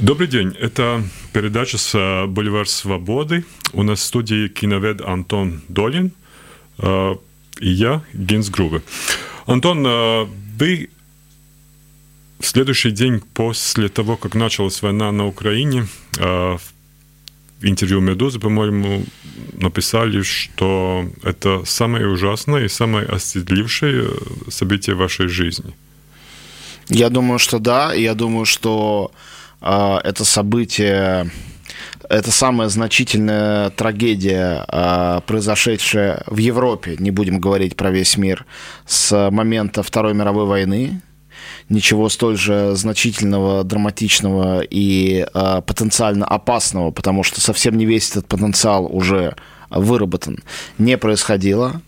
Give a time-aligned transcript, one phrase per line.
[0.00, 0.56] Добрый день.
[0.58, 3.44] Это передача с Боливар Свободы.
[3.74, 6.12] У нас в студии киновед Антон Долин
[6.80, 8.80] и я, Гинс Грубе.
[9.44, 9.82] Антон,
[10.58, 10.88] вы
[12.40, 15.86] в следующий день после того, как началась война на Украине,
[16.16, 16.60] в
[17.60, 19.04] интервью «Медузы», по-моему,
[19.52, 24.08] написали, что это самое ужасное и самое осветлившее
[24.48, 25.74] событие вашей жизни.
[26.88, 27.92] Я думаю, что да.
[27.92, 29.16] Я думаю, что э,
[29.62, 31.30] это событие,
[32.08, 38.44] это самая значительная трагедия, э, произошедшая в Европе, не будем говорить про весь мир,
[38.86, 41.00] с момента Второй мировой войны.
[41.68, 48.26] Ничего столь же значительного, драматичного и э, потенциально опасного, потому что совсем не весь этот
[48.26, 49.36] потенциал уже
[49.70, 50.38] выработан,
[50.78, 51.80] не происходило.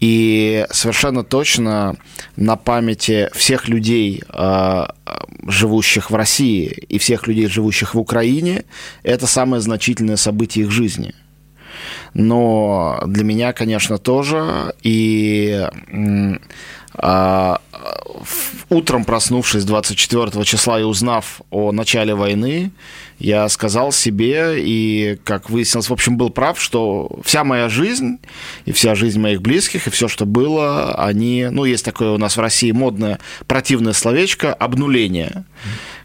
[0.00, 1.96] И совершенно точно
[2.36, 4.94] на памяти всех людей, а,
[5.46, 8.64] живущих в России, и всех людей, живущих в Украине,
[9.02, 11.14] это самое значительное событие их жизни.
[12.14, 14.74] Но для меня, конечно, тоже.
[14.82, 15.66] И
[16.94, 17.60] а,
[18.68, 22.70] утром проснувшись 24 числа и узнав о начале войны,
[23.18, 28.18] я сказал себе и, как выяснилось, в общем, был прав, что вся моя жизнь
[28.64, 32.36] и вся жизнь моих близких и все, что было, они, ну, есть такое у нас
[32.36, 35.44] в России модное противное словечко «обнуление»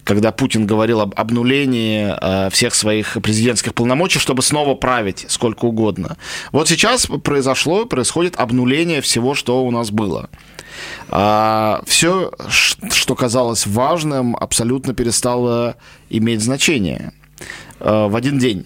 [0.04, 6.18] когда Путин говорил об обнулении э, всех своих президентских полномочий, чтобы снова править сколько угодно.
[6.52, 10.30] Вот сейчас произошло, происходит обнуление всего, что у нас было.
[11.10, 15.76] А, все, что казалось важным, абсолютно перестало
[16.10, 17.14] иметь значение
[17.80, 18.66] а, в один день.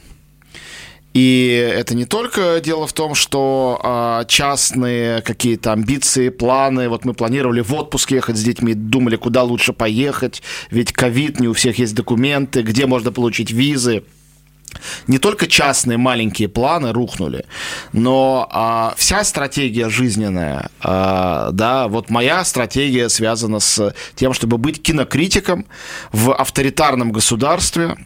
[1.13, 6.89] И это не только дело в том, что а, частные какие-то амбиции, планы.
[6.89, 11.47] Вот мы планировали в отпуск ехать с детьми, думали, куда лучше поехать, ведь ковид, не
[11.47, 14.03] у всех есть документы, где можно получить визы
[15.07, 17.45] не только частные маленькие планы рухнули,
[17.93, 24.81] но а, вся стратегия жизненная, а, да, вот моя стратегия связана с тем, чтобы быть
[24.81, 25.65] кинокритиком
[26.11, 27.97] в авторитарном государстве,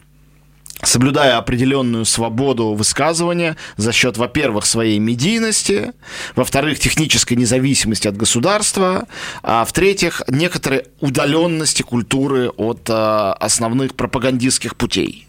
[0.82, 5.92] соблюдая определенную свободу высказывания за счет, во-первых, своей медийности,
[6.34, 9.06] во-вторых, технической независимости от государства,
[9.42, 15.28] а в-третьих, некоторой удаленности культуры от а, основных пропагандистских путей.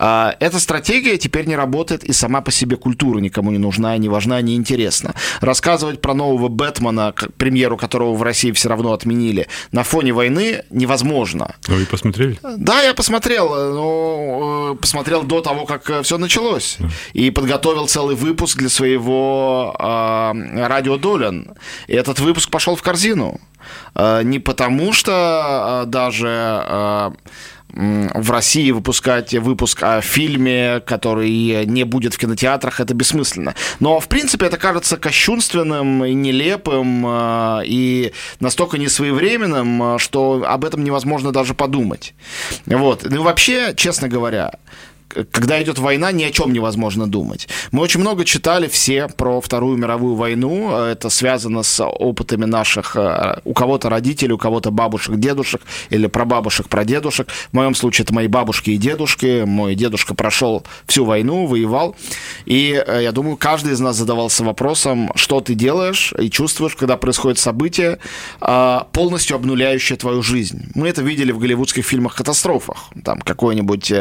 [0.00, 4.08] А, эта стратегия теперь не работает, и сама по себе культура никому не нужна, не
[4.08, 5.14] важна, не интересна.
[5.40, 11.56] Рассказывать про нового Бэтмена, премьеру которого в России все равно отменили, на фоне войны невозможно.
[11.66, 12.38] А вы посмотрели?
[12.56, 16.76] Да, я посмотрел, но э, посмотрел до того, как э, все началось.
[16.78, 16.88] Да.
[17.12, 21.54] И подготовил целый выпуск для своего э, радио Долин.
[21.88, 23.40] И этот выпуск пошел в корзину.
[23.94, 26.28] Э, не потому, что э, даже...
[26.28, 27.10] Э,
[27.78, 33.54] в России выпускать выпуск о фильме, который не будет в кинотеатрах, это бессмысленно.
[33.78, 40.64] Но, в принципе, это кажется кощунственным и нелепым э, и настолько несвоевременным, э, что об
[40.64, 42.14] этом невозможно даже подумать.
[42.66, 43.06] Вот.
[43.08, 44.54] Ну, вообще, честно говоря,
[45.08, 47.48] когда идет война, ни о чем невозможно думать.
[47.72, 50.76] Мы очень много читали все про Вторую мировую войну.
[50.76, 56.68] Это связано с опытами наших, э, у кого-то родителей, у кого-то бабушек, дедушек, или прабабушек,
[56.68, 57.28] прадедушек.
[57.50, 59.44] В моем случае это мои бабушки и дедушки.
[59.44, 61.96] Мой дедушка прошел всю войну, воевал.
[62.44, 66.96] И э, я думаю, каждый из нас задавался вопросом, что ты делаешь и чувствуешь, когда
[66.96, 67.98] происходит событие,
[68.40, 70.70] э, полностью обнуляющее твою жизнь.
[70.74, 72.90] Мы это видели в голливудских фильмах-катастрофах.
[73.04, 73.92] Там какой-нибудь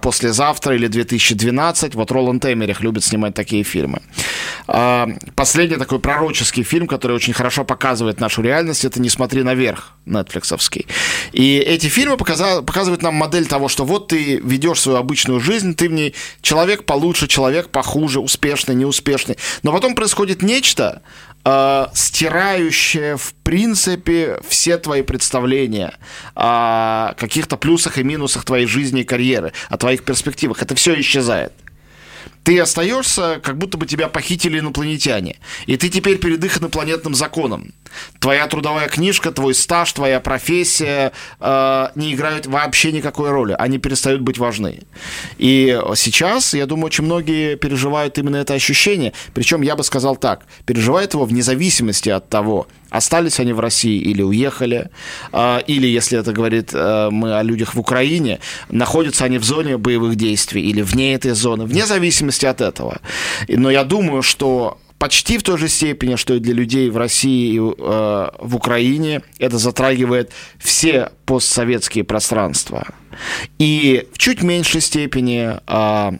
[0.00, 1.90] после «Послезавтра» или «2012».
[1.94, 4.00] Вот Роланд Эмерих любит снимать такие фильмы.
[4.66, 9.92] А, последний такой пророческий фильм, который очень хорошо показывает нашу реальность, это «Не смотри наверх»
[10.06, 10.86] нетфликсовский.
[11.32, 15.88] И эти фильмы показывают нам модель того, что вот ты ведешь свою обычную жизнь, ты
[15.90, 19.36] в ней человек получше, человек похуже, успешный, неуспешный.
[19.62, 21.02] Но потом происходит нечто,
[21.44, 25.94] э, стирающее, в принципе, все твои представления
[26.34, 30.62] о каких-то плюсах и минусах твоей жизни и карьеры, о твоих перспективах.
[30.62, 31.52] Это все исчезает
[32.44, 35.36] ты остаешься, как будто бы тебя похитили инопланетяне.
[35.66, 37.72] И ты теперь перед их инопланетным законом.
[38.18, 43.54] Твоя трудовая книжка, твой стаж, твоя профессия э, не играют вообще никакой роли.
[43.58, 44.80] Они перестают быть важны.
[45.38, 49.12] И сейчас, я думаю, очень многие переживают именно это ощущение.
[49.34, 53.98] Причем я бы сказал так, переживают его вне зависимости от того, остались они в России
[53.98, 54.90] или уехали,
[55.32, 58.38] а, или, если это говорит э, мы о людях в Украине,
[58.70, 63.00] находятся они в зоне боевых действий или вне этой зоны, вне зависимости от этого.
[63.48, 67.54] Но я думаю, что почти в той же степени, что и для людей в России
[67.54, 69.22] и э, в Украине.
[69.38, 72.86] Это затрагивает все постсоветские пространства.
[73.58, 76.12] И в чуть меньшей степени э,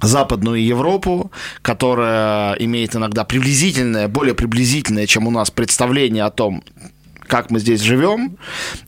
[0.00, 6.62] Западную Европу, которая имеет иногда приблизительное, более приблизительное, чем у нас, представление о том,
[7.26, 8.38] как мы здесь живем.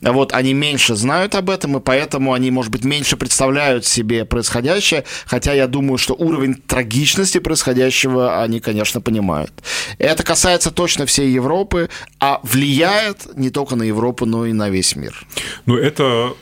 [0.01, 5.05] Вот они меньше знают об этом, и поэтому они, может быть, меньше представляют себе происходящее,
[5.25, 9.53] хотя я думаю, что уровень трагичности происходящего они, конечно, понимают.
[9.99, 14.95] Это касается точно всей Европы, а влияет не только на Европу, но и на весь
[14.95, 15.25] мир.
[15.67, 16.33] Ну, это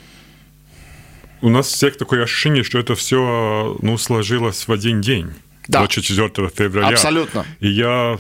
[1.42, 5.32] у нас всех такое ощущение, что это все ну, сложилось в один день.
[5.68, 5.80] Да.
[5.80, 6.90] 24 февраля.
[6.90, 7.46] Абсолютно.
[7.60, 8.18] И я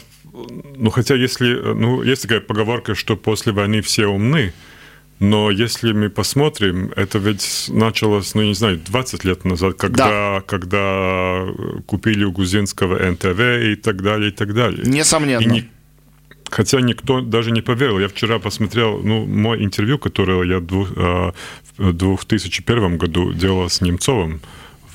[0.76, 4.54] ну, хотя если, ну, есть такая поговорка, что после войны все умны,
[5.20, 10.42] но если мы посмотрим, это ведь началось, ну, не знаю, 20 лет назад, когда, да.
[10.42, 11.46] когда
[11.86, 14.86] купили у грузинского НТВ и так далее, и так далее.
[14.86, 15.42] Несомненно.
[15.42, 15.70] И не,
[16.50, 18.00] хотя никто даже не поверил.
[18.00, 20.62] Я вчера посмотрел, ну, мой интервью, которое я
[21.80, 24.42] в 2001 году делал с Немцовым,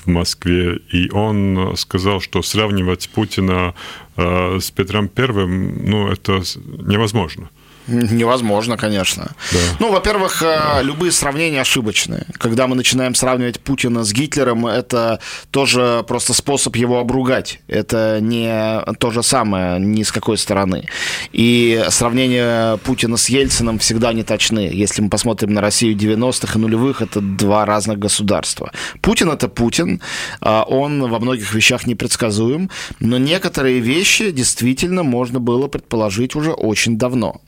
[0.05, 3.73] в Москве, и он сказал, что сравнивать Путина
[4.15, 7.49] э, с Петром Первым, ну, это невозможно.
[8.11, 9.31] Невозможно, конечно.
[9.51, 9.59] Да.
[9.79, 10.79] Ну, во-первых, да.
[10.79, 12.25] Э, любые сравнения ошибочные.
[12.37, 15.19] Когда мы начинаем сравнивать Путина с Гитлером, это
[15.51, 17.59] тоже просто способ его обругать.
[17.67, 20.87] Это не то же самое ни с какой стороны.
[21.31, 24.69] И сравнение Путина с Ельцином всегда не точны.
[24.73, 28.71] Если мы посмотрим на Россию 90-х и нулевых, это два разных государства.
[29.01, 30.01] Путин это Путин,
[30.41, 36.97] а он во многих вещах непредсказуем, но некоторые вещи действительно можно было предположить уже очень
[36.97, 37.41] давно.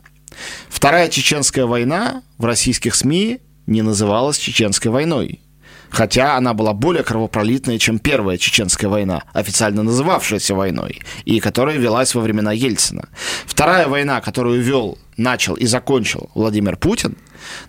[0.69, 5.41] Вторая чеченская война в российских СМИ не называлась чеченской войной.
[5.89, 12.13] Хотя она была более кровопролитная, чем Первая Чеченская война, официально называвшаяся войной, и которая велась
[12.13, 13.07] во времена Ельцина.
[13.45, 17.15] Вторая война, которую вел, начал и закончил Владимир Путин,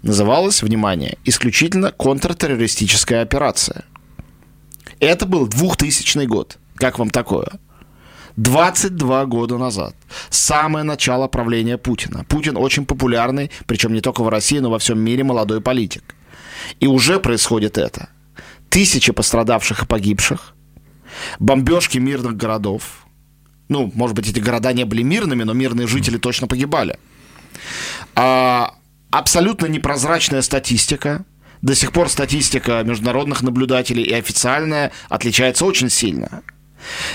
[0.03, 3.85] называлась, внимание, исключительно контртеррористическая операция.
[5.01, 6.59] Это был 2000 год.
[6.75, 7.61] Как вам такое?
[8.39, 9.97] 22 года назад.
[10.31, 12.25] Самое начало правления Путина.
[12.29, 16.15] Путин очень популярный, причем не только в России, но во всем мире молодой политик.
[16.79, 18.11] И уже происходит это.
[18.69, 20.55] Тысячи пострадавших и погибших,
[21.41, 23.07] бомбежки мирных городов.
[23.69, 26.97] Ну, может быть, эти города не были мирными, но мирные жители точно погибали.
[28.15, 28.75] А,
[29.11, 31.25] абсолютно непрозрачная статистика.
[31.61, 36.45] До сих пор статистика международных наблюдателей и официальная отличается очень сильно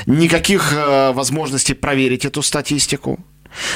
[0.06, 3.20] никаких э, возможностей проверить эту статистику.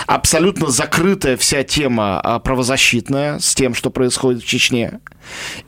[0.07, 4.99] Абсолютно закрытая вся тема э, правозащитная с тем, что происходит в Чечне.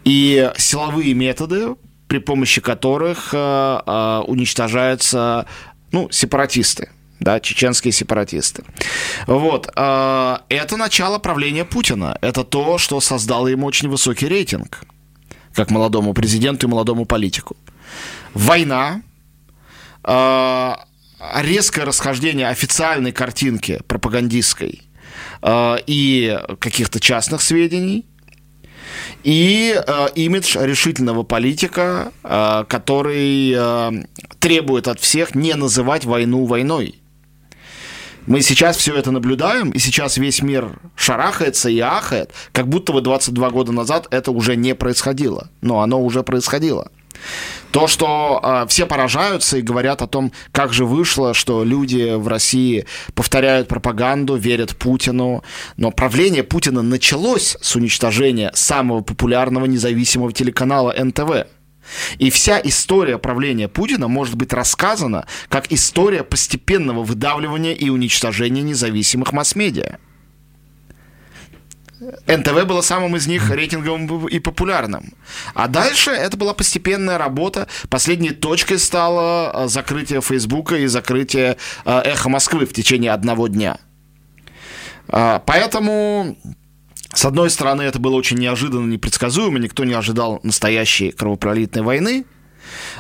[0.04, 1.76] И силовые методы,
[2.08, 5.46] при помощи которых э, уничтожаются
[5.92, 6.90] ну, сепаратисты
[7.20, 8.64] да, чеченские сепаратисты.
[9.28, 9.68] Вот.
[9.68, 12.18] Это начало правления Путина.
[12.22, 14.84] Это то, что создало ему очень высокий рейтинг,
[15.54, 17.58] как молодому президенту и молодому политику.
[18.34, 19.02] Война,
[20.04, 24.84] резкое расхождение официальной картинки пропагандистской
[25.42, 28.06] э, и каких-то частных сведений,
[29.24, 33.92] и э, имидж решительного политика, э, который э,
[34.40, 36.96] требует от всех не называть войну войной.
[38.26, 43.02] Мы сейчас все это наблюдаем, и сейчас весь мир шарахается и ахает, как будто бы
[43.02, 45.50] 22 года назад это уже не происходило.
[45.62, 46.92] Но оно уже происходило.
[47.72, 52.28] То, что э, все поражаются и говорят о том, как же вышло, что люди в
[52.28, 55.44] России повторяют пропаганду, верят Путину.
[55.78, 61.48] Но правление Путина началось с уничтожения самого популярного независимого телеканала НТВ.
[62.18, 69.32] И вся история правления Путина может быть рассказана как история постепенного выдавливания и уничтожения независимых
[69.32, 69.98] масс-медиа.
[72.28, 75.14] НТВ было самым из них рейтинговым и популярным.
[75.54, 77.68] А дальше это была постепенная работа.
[77.90, 83.78] Последней точкой стало э, закрытие Фейсбука и закрытие э, Эхо Москвы в течение одного дня.
[85.10, 86.38] А, поэтому
[87.14, 92.26] с одной стороны, это было очень неожиданно, непредсказуемо, никто не ожидал настоящей кровопролитной войны.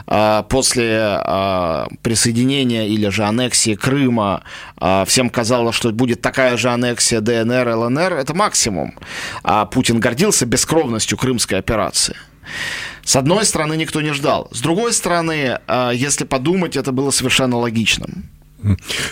[0.08, 4.44] А, после а, присоединения или же аннексии Крыма
[4.78, 8.96] а, всем казалось, что будет такая же аннексия ДНР, ЛНР, это максимум.
[9.44, 12.16] А Путин гордился бескровностью крымской операции.
[13.04, 14.48] С одной стороны, никто не ждал.
[14.52, 15.60] С другой стороны,
[15.94, 18.30] если подумать, это было совершенно логичным.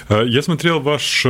[0.10, 1.26] Я смотрел ваш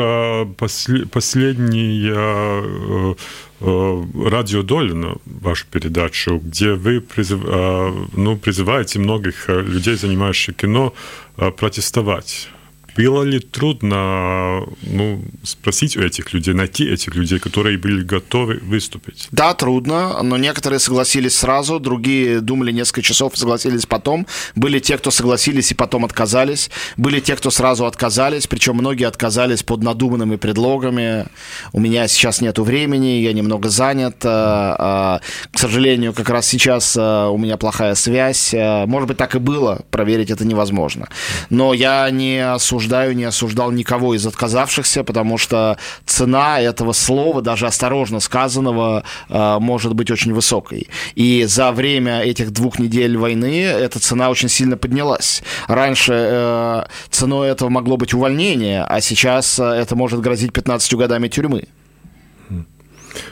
[1.11, 3.15] последний
[3.59, 10.53] Э, радио Долина, вашу передачу, где вы призыв, э, ну, призываете многих э, людей, занимающихся
[10.53, 10.93] кино,
[11.35, 12.49] протестовать
[12.97, 19.27] было ли трудно ну, спросить у этих людей, найти этих людей, которые были готовы выступить?
[19.31, 24.25] Да, трудно, но некоторые согласились сразу, другие думали несколько часов согласились потом.
[24.55, 26.71] Были те, кто согласились и потом отказались.
[26.97, 31.27] Были те, кто сразу отказались, причем многие отказались под надуманными предлогами.
[31.73, 34.25] У меня сейчас нету времени, я немного занят.
[34.25, 38.53] А, а, к сожалению, как раз сейчас а, у меня плохая связь.
[38.53, 41.07] Может быть, так и было, проверить это невозможно.
[41.51, 47.67] Но я не осуждаю, не осуждал никого из отказавшихся, потому что цена этого слова, даже
[47.67, 50.87] осторожно сказанного, может быть очень высокой.
[51.15, 55.43] И за время этих двух недель войны эта цена очень сильно поднялась.
[55.67, 61.27] Раньше э, ценой этого могло быть увольнение, а сейчас э, это может грозить 15 годами
[61.27, 61.63] тюрьмы.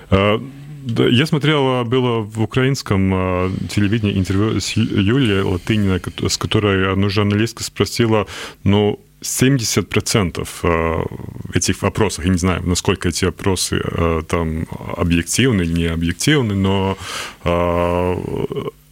[0.09, 0.39] Э,
[0.85, 7.63] я смотрел, было в украинском э, телевидении интервью с Юлией Латыниной, с которой одна журналистка
[7.63, 8.27] спросила,
[8.63, 14.67] ну, 70% э, этих вопросов, я не знаю, насколько эти вопросы э, там
[14.97, 16.97] объективны или не объективны, но
[17.43, 18.15] э,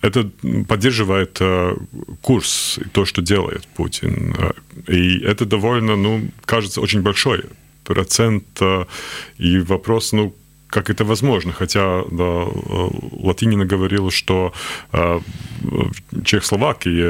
[0.01, 0.29] это
[0.67, 1.39] поддерживает
[2.21, 4.35] курс, то, что делает Путин.
[4.89, 7.45] И это довольно, ну, кажется, очень большой
[7.85, 8.61] процент.
[9.37, 10.35] И вопрос, ну,
[10.73, 11.53] как это возможно.
[11.53, 12.47] Хотя да,
[13.23, 14.51] Латинина говорила, что
[14.91, 15.19] э,
[15.61, 17.03] в Чехословакии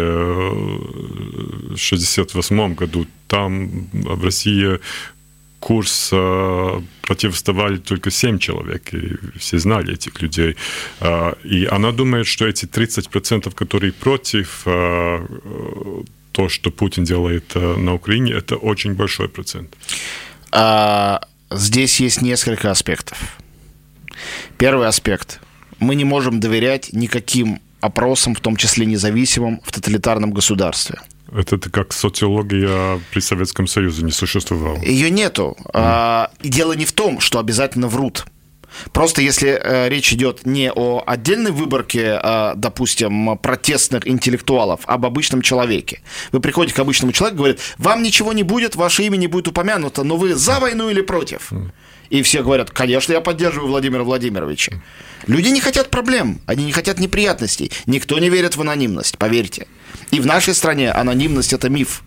[1.70, 4.80] в 1968 году там в России
[5.60, 6.82] курс э,
[7.86, 10.56] только 7 человек, и все знали этих людей.
[11.00, 15.26] Э, и она думает, что эти 30%, которые против э,
[16.32, 19.78] то, что Путин делает на Украине, это очень большой процент.
[20.52, 21.20] А,
[21.52, 23.18] здесь есть несколько аспектов.
[24.58, 25.40] Первый аспект.
[25.80, 31.00] Мы не можем доверять никаким опросам, в том числе независимым, в тоталитарном государстве.
[31.36, 34.78] Это как социология при Советском Союзе не существовала.
[34.84, 35.58] Ее нету.
[35.60, 35.70] Mm.
[35.74, 38.26] А, и дело не в том, что обязательно врут.
[38.92, 45.06] Просто если э, речь идет не о отдельной выборке, э, допустим, протестных интеллектуалов, а об
[45.06, 46.02] обычном человеке.
[46.32, 50.04] Вы приходите к обычному человеку, говорит, вам ничего не будет, ваше имя не будет упомянуто,
[50.04, 51.52] но вы за войну или против?
[51.52, 51.72] Mm.
[52.14, 54.74] И все говорят, конечно, я поддерживаю Владимира Владимировича.
[55.26, 57.72] Люди не хотят проблем, они не хотят неприятностей.
[57.88, 59.66] Никто не верит в анонимность, поверьте.
[60.12, 62.04] И в нашей стране анонимность– это миф.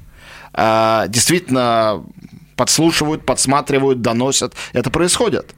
[0.53, 2.05] А, действительно,
[2.55, 4.55] подслушивают, подсматривают, доносят.
[4.73, 5.57] Это происходит.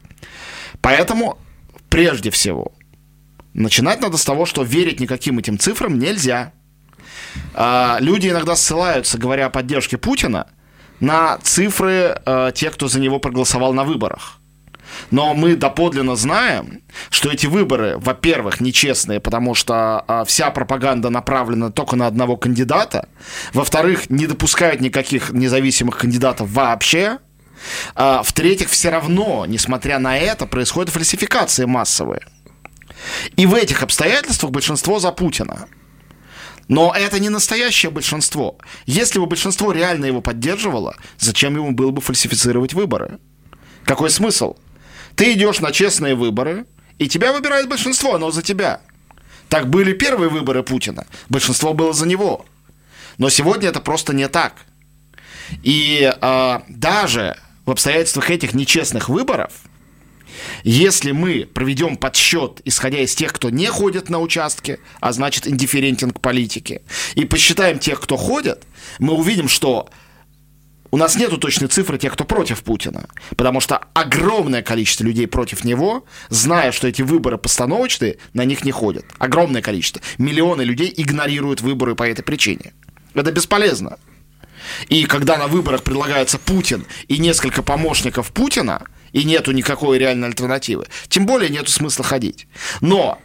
[0.80, 1.36] Поэтому,
[1.90, 2.72] прежде всего,
[3.52, 6.54] начинать надо с того, что верить никаким этим цифрам нельзя.
[7.52, 10.46] А, люди иногда ссылаются, говоря о поддержке Путина,
[11.00, 14.38] на цифры э, тех, кто за него проголосовал на выборах.
[15.11, 21.71] Но мы доподлинно знаем, что эти выборы, во-первых, нечестные, потому что а, вся пропаганда направлена
[21.71, 23.09] только на одного кандидата.
[23.52, 27.18] Во-вторых, не допускают никаких независимых кандидатов вообще.
[27.95, 32.23] А, в-третьих, все равно, несмотря на это, происходят фальсификации массовые.
[33.37, 35.66] И в этих обстоятельствах большинство за Путина.
[36.68, 38.59] Но это не настоящее большинство.
[38.85, 43.18] Если бы большинство реально его поддерживало, зачем ему было бы фальсифицировать выборы?
[43.85, 44.57] Какой смысл?
[45.18, 46.64] Ты идешь на честные выборы,
[47.00, 48.80] и тебя выбирает большинство, оно за тебя.
[49.48, 51.08] Так были первые выборы Путина.
[51.28, 52.46] Большинство было за него.
[53.18, 54.54] Но сегодня это просто не так.
[55.64, 59.50] И э, даже в обстоятельствах этих нечестных выборов,
[60.62, 66.12] если мы проведем подсчет, исходя из тех, кто не ходит на участки, а значит индифферентен
[66.12, 66.82] к политике,
[67.16, 68.68] и посчитаем тех, кто ходит,
[69.00, 69.90] мы увидим, что
[70.90, 75.64] у нас нету точной цифры тех, кто против Путина, потому что огромное количество людей против
[75.64, 79.04] него, зная, что эти выборы постановочные, на них не ходят.
[79.18, 80.00] Огромное количество.
[80.18, 82.73] Миллионы людей игнорируют выборы по этой причине.
[83.14, 83.99] Это бесполезно.
[84.88, 90.87] И когда на выборах предлагается Путин и несколько помощников Путина, и нету никакой реальной альтернативы,
[91.09, 92.47] тем более нету смысла ходить.
[92.80, 93.18] Но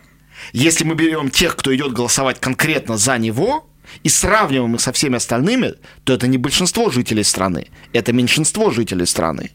[0.52, 3.70] если мы берем тех, кто идет голосовать конкретно за него,
[4.02, 9.06] и сравниваем их со всеми остальными, то это не большинство жителей страны, это меньшинство жителей
[9.06, 9.52] страны.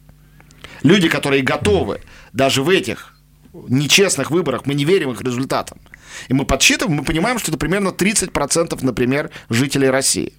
[0.82, 2.00] Люди, которые готовы
[2.32, 3.14] даже в этих
[3.68, 5.78] нечестных выборах, мы не верим их результатам.
[6.28, 10.32] И мы подсчитываем, мы понимаем, что это примерно 30%, например, жителей России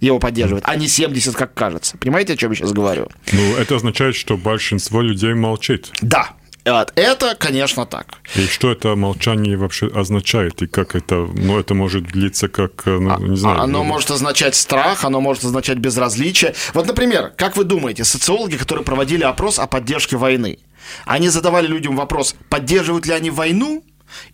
[0.00, 1.96] его поддерживают, а не 70, как кажется.
[1.98, 3.08] Понимаете, о чем я сейчас говорю?
[3.32, 5.90] Ну, это означает, что большинство людей молчит.
[6.02, 6.34] Да,
[6.66, 8.18] это, конечно, так.
[8.34, 10.62] И что это молчание вообще означает?
[10.62, 13.60] И как это, ну, это может длиться как, ну, а, не знаю.
[13.60, 13.84] Оно ну...
[13.84, 16.54] может означать страх, оно может означать безразличие.
[16.74, 20.58] Вот, например, как вы думаете, социологи, которые проводили опрос о поддержке войны,
[21.04, 23.84] они задавали людям вопрос, поддерживают ли они войну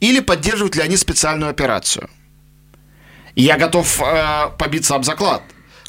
[0.00, 2.08] или поддерживают ли они специальную операцию?
[3.34, 5.42] Я готов э, побиться об заклад,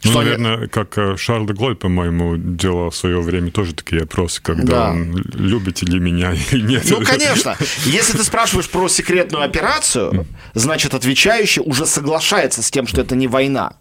[0.03, 0.67] Ну, что наверное, они...
[0.67, 4.91] как э, Шарль де Голь, по-моему, делал в свое время тоже такие опросы, когда да.
[4.91, 6.83] он любите ли меня или нет.
[6.89, 7.55] Ну, конечно.
[7.85, 13.27] Если ты спрашиваешь про секретную операцию, значит, отвечающий уже соглашается с тем, что это не
[13.27, 13.73] война.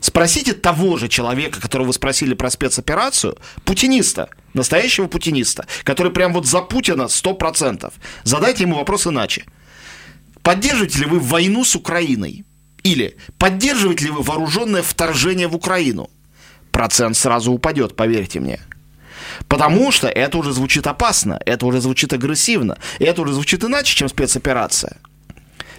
[0.00, 6.46] Спросите того же человека, которого вы спросили про спецоперацию, путиниста, настоящего путиниста, который прям вот
[6.46, 7.92] за Путина 100%.
[8.22, 9.44] Задайте ему вопрос иначе.
[10.42, 12.45] Поддерживаете ли вы войну с Украиной?
[12.86, 16.08] Или поддерживаете ли вы вооруженное вторжение в Украину?
[16.70, 18.60] Процент сразу упадет, поверьте мне.
[19.48, 24.08] Потому что это уже звучит опасно, это уже звучит агрессивно, это уже звучит иначе, чем
[24.08, 24.98] спецоперация.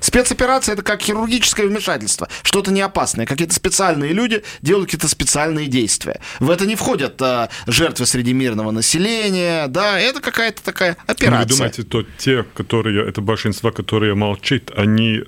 [0.02, 3.26] Спецоперация это как хирургическое вмешательство, что-то не опасное.
[3.26, 6.20] Какие-то специальные люди делают какие-то специальные действия.
[6.40, 11.48] В это не входят а, жертвы среди мирного населения, да, это какая-то такая операция.
[11.48, 15.24] Вы думаете, то те, которые, это большинство, которые молчат, они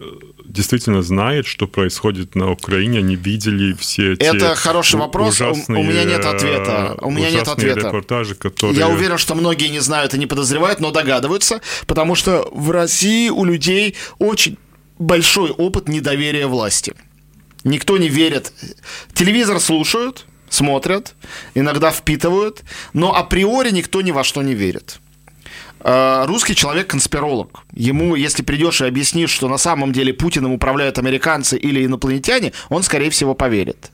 [0.50, 5.84] действительно знают, что происходит на Украине, они видели все эти Это хороший вопрос, ужасные, у,
[5.84, 6.98] меня нет ответа.
[7.02, 7.88] У меня нет ответа.
[7.88, 8.78] репортажи, которые...
[8.78, 13.30] Я уверен, что многие не знают и не подозревают, но догадываются, потому что в России
[13.30, 14.58] у людей очень
[14.98, 16.94] большой опыт недоверия власти.
[17.64, 18.54] Никто не верит.
[19.14, 21.16] Телевизор слушают, смотрят,
[21.54, 22.64] иногда впитывают,
[22.94, 25.00] но априори никто ни во что не верит.
[25.82, 27.64] А, русский человек конспиролог.
[27.74, 32.84] Ему, если придешь и объяснишь, что на самом деле Путиным управляют американцы или инопланетяне, он,
[32.84, 33.92] скорее всего, поверит.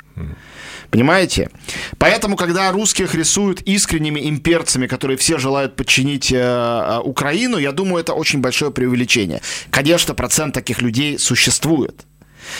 [0.90, 1.50] Понимаете?
[1.98, 8.02] Поэтому, когда русских рисуют искренними имперцами, которые все желают подчинить э, э, Украину, я думаю,
[8.02, 9.42] это очень большое преувеличение.
[9.72, 12.06] Конечно, процент таких людей существует.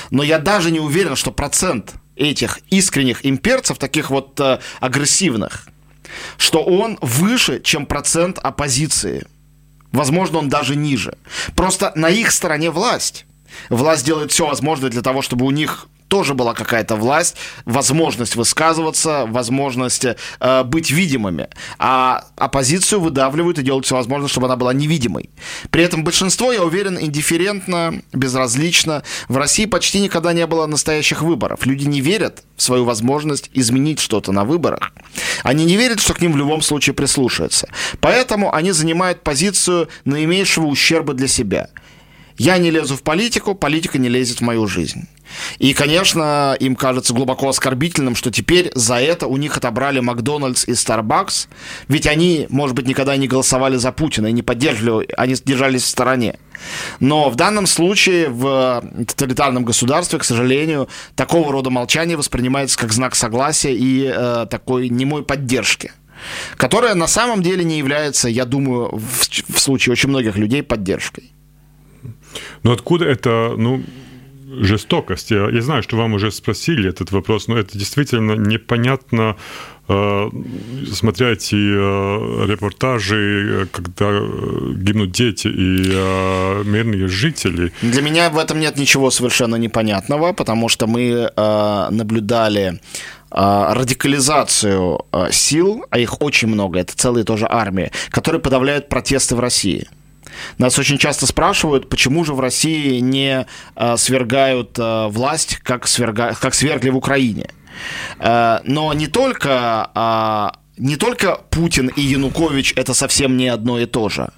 [0.10, 5.68] Но я даже не уверен, что процент этих искренних имперцев, таких вот э, агрессивных,
[6.38, 9.26] что он выше, чем процент оппозиции.
[9.92, 11.18] Возможно, он даже ниже.
[11.56, 13.26] Просто на их стороне власть.
[13.70, 17.36] Власть делает все возможное для того, чтобы у них тоже была какая-то власть,
[17.66, 20.06] возможность высказываться, возможность
[20.40, 21.48] э, быть видимыми.
[21.80, 25.30] А оппозицию выдавливают и делают все возможное, чтобы она была невидимой.
[25.70, 29.04] При этом большинство, я уверен, индифферентно, безразлично.
[29.28, 31.66] В России почти никогда не было настоящих выборов.
[31.66, 34.92] Люди не верят в свою возможность изменить что-то на выборах.
[35.44, 37.68] Они не верят, что к ним в любом случае прислушаются.
[38.00, 41.70] Поэтому они занимают позицию наименьшего ущерба для себя.
[42.38, 45.08] Я не лезу в политику, политика не лезет в мою жизнь.
[45.58, 50.72] И, конечно, им кажется глубоко оскорбительным, что теперь за это у них отобрали Макдональдс и
[50.72, 51.48] Starbucks,
[51.88, 55.88] ведь они, может быть, никогда не голосовали за Путина и не поддерживали, они держались в
[55.88, 56.38] стороне.
[57.00, 63.16] Но в данном случае в тоталитарном государстве, к сожалению, такого рода молчание воспринимается как знак
[63.16, 65.92] согласия и э, такой немой поддержки
[66.58, 71.35] которая на самом деле не является, я думаю, в, в случае очень многих людей поддержкой.
[72.64, 73.84] Но откуда это, ну,
[74.62, 75.32] жестокость.
[75.32, 79.36] Я, я знаю, что вам уже спросили этот вопрос, но это действительно непонятно,
[79.88, 80.30] э,
[80.94, 87.72] смотря эти репортажи, когда э, гибнут дети и э, мирные жители.
[87.82, 92.80] Для меня в этом нет ничего совершенно непонятного, потому что мы наблюдали
[93.32, 95.00] радикализацию
[95.32, 99.88] сил, а их очень много, это целые тоже армии, которые подавляют протесты в России.
[100.58, 103.46] Нас очень часто спрашивают, почему же в России не
[103.76, 106.34] э, свергают э, власть, как, сверга...
[106.34, 107.50] как свергли в Украине.
[108.20, 113.86] Э, но не только, э, не только Путин и Янукович это совсем не одно и
[113.86, 114.30] то же.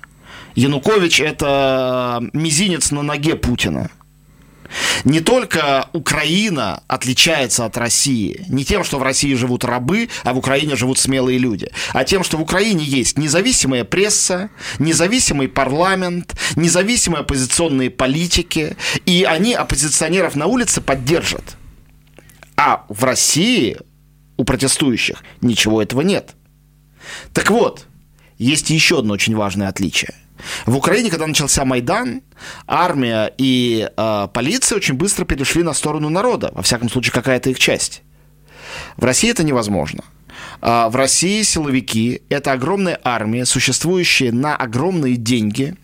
[0.56, 3.90] Янукович это мизинец на ноге Путина.
[5.04, 10.38] Не только Украина отличается от России не тем, что в России живут рабы, а в
[10.38, 14.50] Украине живут смелые люди, а тем, что в Украине есть независимая пресса,
[14.80, 18.76] независимый парламент, независимые оппозиционные политики,
[19.06, 21.58] и они оппозиционеров на улице поддержат.
[22.56, 23.78] А в России
[24.38, 26.32] у протестующих ничего этого нет.
[27.34, 27.86] Так вот,
[28.38, 30.14] есть еще одно очень важное отличие–
[30.66, 32.22] в Украине, когда начался Майдан,
[32.68, 37.60] армия и э, полиция очень быстро перешли на сторону народа, во всяком случае, какая-то их
[37.60, 38.02] часть.
[38.98, 40.04] В России это невозможно.
[40.62, 45.76] А, в России силовики– это огромная армия, существующая на огромные деньги.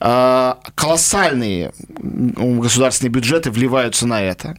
[0.00, 4.56] А, колоссальные государственные бюджеты вливаются на это.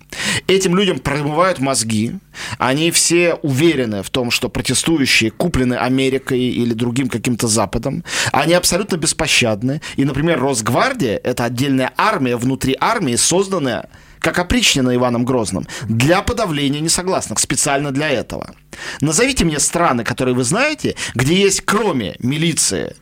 [0.48, 2.14] Этим людям промывают мозги.
[2.58, 8.04] Они все уверены в том, что протестующие куплены Америкой или другим каким-то Западом.
[8.32, 9.82] Они абсолютно беспощадны.
[9.96, 13.90] И, например, Росгвардия– это отдельная армия внутри армии, созданная
[14.24, 18.56] как опричнено Иваном Грозным, для подавления несогласных, специально для этого.
[19.02, 22.96] Назовите мне страны, которые вы знаете, где есть кроме милиции,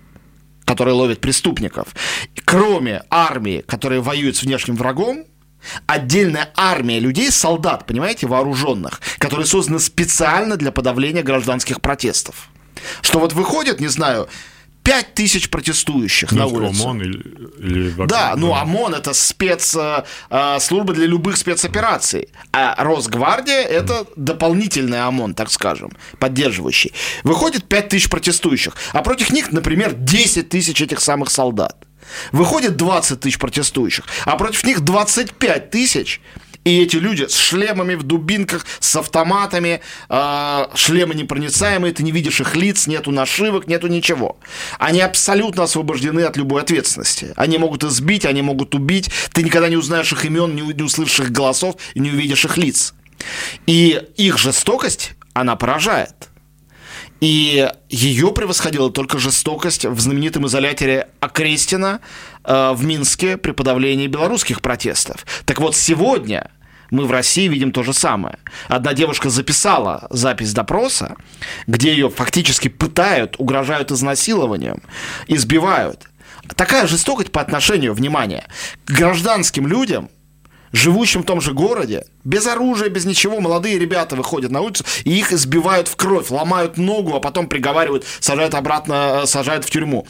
[0.66, 1.90] которая ловит преступников,
[2.44, 5.26] кроме армии, которая воюет с внешним врагом,
[5.86, 12.50] отдельная армия людей, солдат, понимаете, вооруженных, которые созданы специально для подавления гражданских протестов.
[13.04, 14.28] Что вот выходит, не знаю,
[14.84, 16.82] пять тысяч протестующих ну, на улице.
[16.82, 17.24] ОМОН или,
[17.60, 25.36] или Да, ну ОМОН это спецслужба э, для любых спецопераций, а Росгвардия это дополнительный ОМОН,
[25.36, 26.94] так скажем, поддерживающий.
[27.24, 31.86] Выходит пять тысяч протестующих, а против них, например, 10 тысяч этих самых солдат.
[32.32, 36.22] Выходит 20 тысяч протестующих, а против них 25 тысяч.
[36.64, 42.40] И эти люди с шлемами в дубинках, с автоматами, э, шлемы непроницаемые, ты не видишь
[42.40, 44.38] их лиц, нету нашивок, нету ничего.
[44.78, 47.34] Они абсолютно освобождены от любой ответственности.
[47.36, 49.10] Они могут избить, они могут убить.
[49.34, 52.94] Ты никогда не узнаешь их имен, не услышишь их голосов и не увидишь их лиц.
[53.66, 56.31] И их жестокость, она поражает.
[57.22, 62.02] И ее превосходила только жестокость в знаменитом изоляторе Окрестина
[62.44, 65.26] э, в Минске при подавлении белорусских протестов.
[65.46, 66.50] Так вот, сегодня
[66.90, 68.40] мы в России видим то же самое.
[68.68, 71.16] Одна девушка записала запись допроса,
[71.68, 74.82] где ее фактически пытают, угрожают изнасилованием,
[75.28, 76.08] избивают.
[76.56, 78.46] Такая жестокость по отношению, внимание,
[78.86, 80.10] к гражданским людям–
[80.72, 85.18] живущим в том же городе, без оружия, без ничего, молодые ребята выходят на улицу и
[85.18, 90.08] их избивают в кровь, ломают ногу, а потом приговаривают, сажают обратно, э, сажают в тюрьму.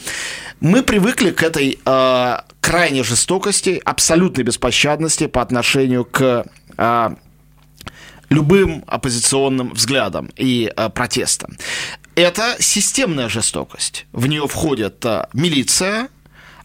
[0.60, 6.46] Мы привыкли к этой э, крайней жестокости, абсолютной беспощадности по отношению к
[6.78, 7.10] э,
[8.30, 11.58] любым оппозиционным взглядам и э, протестам.
[12.16, 14.06] Это системная жестокость.
[14.12, 16.10] В нее входят э, милиция,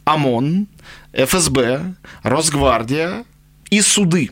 [0.05, 0.69] ОМОН,
[1.13, 3.25] ФСБ, Росгвардия,
[3.71, 4.31] и суды,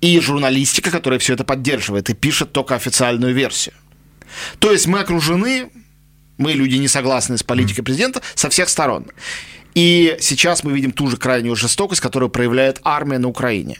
[0.00, 3.74] и журналистика, которая все это поддерживает и пишет только официальную версию.
[4.58, 5.70] То есть мы окружены,
[6.38, 9.06] мы люди не согласны с политикой президента со всех сторон.
[9.74, 13.78] И сейчас мы видим ту же крайнюю жестокость, которую проявляет армия на Украине.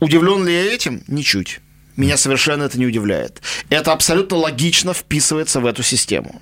[0.00, 1.02] Удивлен ли я этим?
[1.08, 1.60] Ничуть.
[1.96, 3.42] Меня совершенно это не удивляет.
[3.70, 6.40] Это абсолютно логично вписывается в эту систему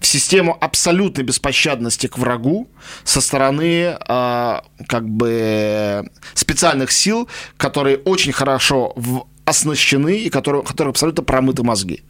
[0.00, 2.68] в систему абсолютной беспощадности к врагу
[3.04, 10.90] со стороны э, как бы специальных сил, которые очень хорошо в, оснащены и которые, которые
[10.90, 12.02] абсолютно промыты мозги.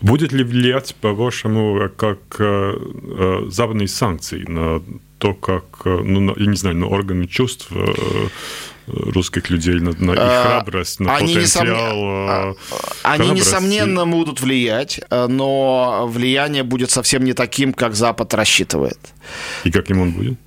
[0.00, 4.82] Будет ли влиять, по-вашему, как э, э, западные санкции на
[5.18, 8.28] то, как, э, ну, я не знаю, на органы чувств э,
[8.86, 12.28] русских людей, на, на их а, храбрость, на они потенциал несомн...
[12.28, 12.54] А,
[13.02, 18.98] они, несомненно, будут влиять, э, но влияние будет совсем не таким, как Запад рассчитывает.
[19.64, 20.38] И каким он будет?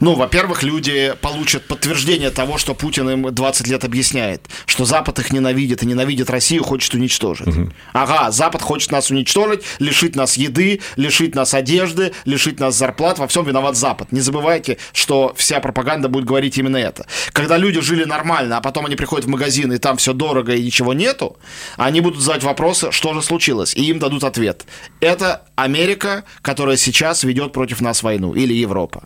[0.00, 5.32] Ну, во-первых, люди получат подтверждение того, что Путин им 20 лет объясняет, что Запад их
[5.32, 7.48] ненавидит и ненавидит Россию, хочет уничтожить.
[7.48, 7.70] Угу.
[7.92, 13.26] Ага, Запад хочет нас уничтожить, лишить нас еды, лишить нас одежды, лишить нас зарплат, во
[13.26, 14.12] всем виноват Запад.
[14.12, 17.06] Не забывайте, что вся пропаганда будет говорить именно это.
[17.32, 20.62] Когда люди жили нормально, а потом они приходят в магазин, и там все дорого и
[20.62, 21.36] ничего нету,
[21.76, 24.64] они будут задавать вопросы, что же случилось, и им дадут ответ.
[25.00, 29.04] Это Америка, которая сейчас ведет против нас войну, или Европа.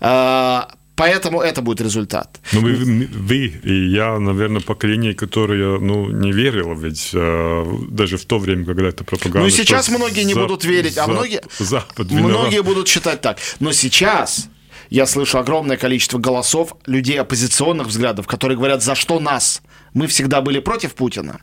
[0.00, 0.66] Mm.
[0.96, 2.40] Поэтому это будет результат.
[2.52, 8.24] Ну, вы, вы и я, наверное, поколение, которое ну, не верило, ведь э, даже в
[8.24, 9.40] то время, когда это пропаганда...
[9.40, 13.38] Ну, сейчас многие не будут верить, а многие, Запад многие будут считать так.
[13.60, 14.48] Но сейчас
[14.88, 19.60] я слышу огромное количество голосов людей оппозиционных взглядов, которые говорят, за что нас?
[19.92, 21.40] Мы всегда были против Путина.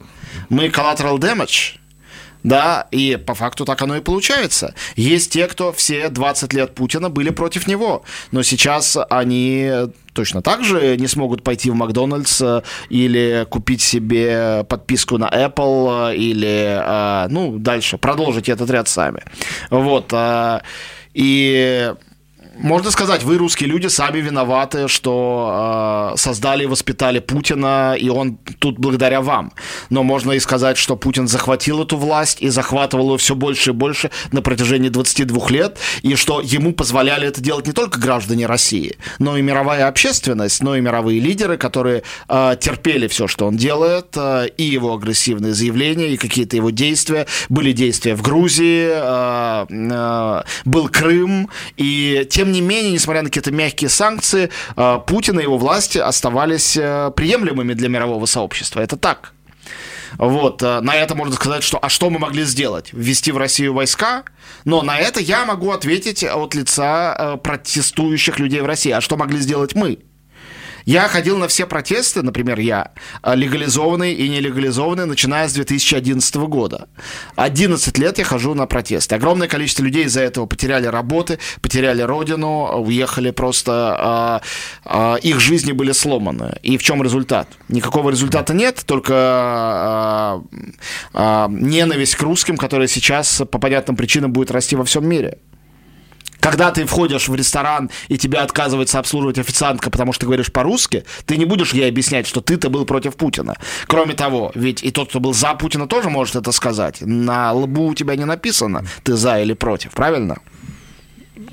[0.49, 1.77] Мы collateral damage,
[2.43, 4.75] да, и по факту так оно и получается.
[4.95, 9.71] Есть те, кто все 20 лет Путина были против него, но сейчас они
[10.13, 16.11] точно так же не смогут пойти в Макдональдс э, или купить себе подписку на Apple
[16.11, 19.23] э, или, э, ну, дальше продолжить этот ряд сами.
[19.69, 20.13] Вот.
[21.13, 21.93] И
[22.55, 28.37] можно сказать, вы, русские люди, сами виноваты, что э, создали и воспитали Путина, и он
[28.59, 29.53] тут благодаря вам.
[29.89, 33.73] Но можно и сказать, что Путин захватил эту власть и захватывал ее все больше и
[33.73, 38.97] больше на протяжении 22 лет, и что ему позволяли это делать не только граждане России,
[39.17, 44.15] но и мировая общественность, но и мировые лидеры, которые э, терпели все, что он делает,
[44.15, 47.25] э, и его агрессивные заявления, и какие-то его действия.
[47.49, 53.29] Были действия в Грузии, э, э, был Крым, и те тем не менее, несмотря на
[53.29, 58.81] какие-то мягкие санкции, э, Путин и его власти оставались э, приемлемыми для мирового сообщества.
[58.81, 59.31] Это так.
[60.17, 62.89] Вот, э, на это можно сказать, что а что мы могли сделать?
[62.91, 64.25] Ввести в Россию войска?
[64.65, 68.91] Но на это я могу ответить от лица протестующих людей в России.
[68.91, 69.99] А что могли сделать мы?
[70.85, 72.91] Я ходил на все протесты, например, я,
[73.23, 76.87] э, легализованные и нелегализованные, начиная с 2011 года.
[77.35, 79.15] 11 лет я хожу на протесты.
[79.15, 84.41] Огромное количество людей из-за этого потеряли работы, потеряли родину, уехали просто,
[84.85, 86.57] э, э, их жизни были сломаны.
[86.63, 87.47] И в чем результат?
[87.69, 90.41] Никакого результата нет, только
[91.13, 95.37] э, ненависть к русским, которая сейчас по понятным причинам будет расти во всем мире.
[96.43, 101.05] Когда ты входишь в ресторан и тебя отказывается обслуживать официантка, потому что ты говоришь по-русски,
[101.25, 103.55] ты не будешь ей объяснять, что ты-то был против Путина.
[103.87, 106.99] Кроме того, ведь и тот, кто был за Путина, тоже может это сказать.
[106.99, 110.39] На лбу у тебя не написано, ты за или против, правильно?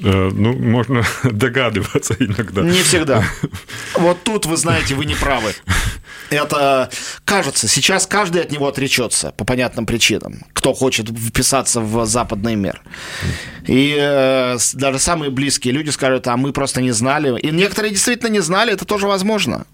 [0.03, 2.63] Э, ну, можно догадываться иногда.
[2.63, 3.23] Не всегда.
[3.95, 5.55] Вот тут, вы знаете, вы не правы.
[6.31, 6.91] Это
[7.25, 12.81] кажется, сейчас каждый от него отречется по понятным причинам, кто хочет вписаться в западный мир.
[13.67, 17.39] И э, даже самые близкие люди скажут, а мы просто не знали.
[17.41, 19.67] И некоторые действительно не знали, это тоже возможно.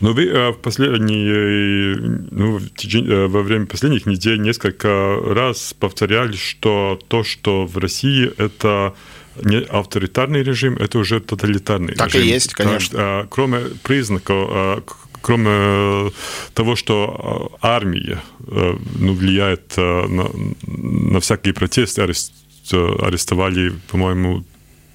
[0.00, 1.96] Но вы э, в последние,
[2.30, 8.94] ну, э, во время последних недель несколько раз повторяли, что то, что в России это
[9.42, 12.20] не авторитарный режим, это уже тоталитарный так режим.
[12.20, 12.98] Так и есть, конечно.
[13.00, 14.82] А, кроме признаков,
[15.22, 16.10] кроме
[16.54, 20.30] того, что армия ну, влияет на,
[20.66, 22.32] на всякие протесты, арест,
[22.72, 24.44] арестовали, по-моему,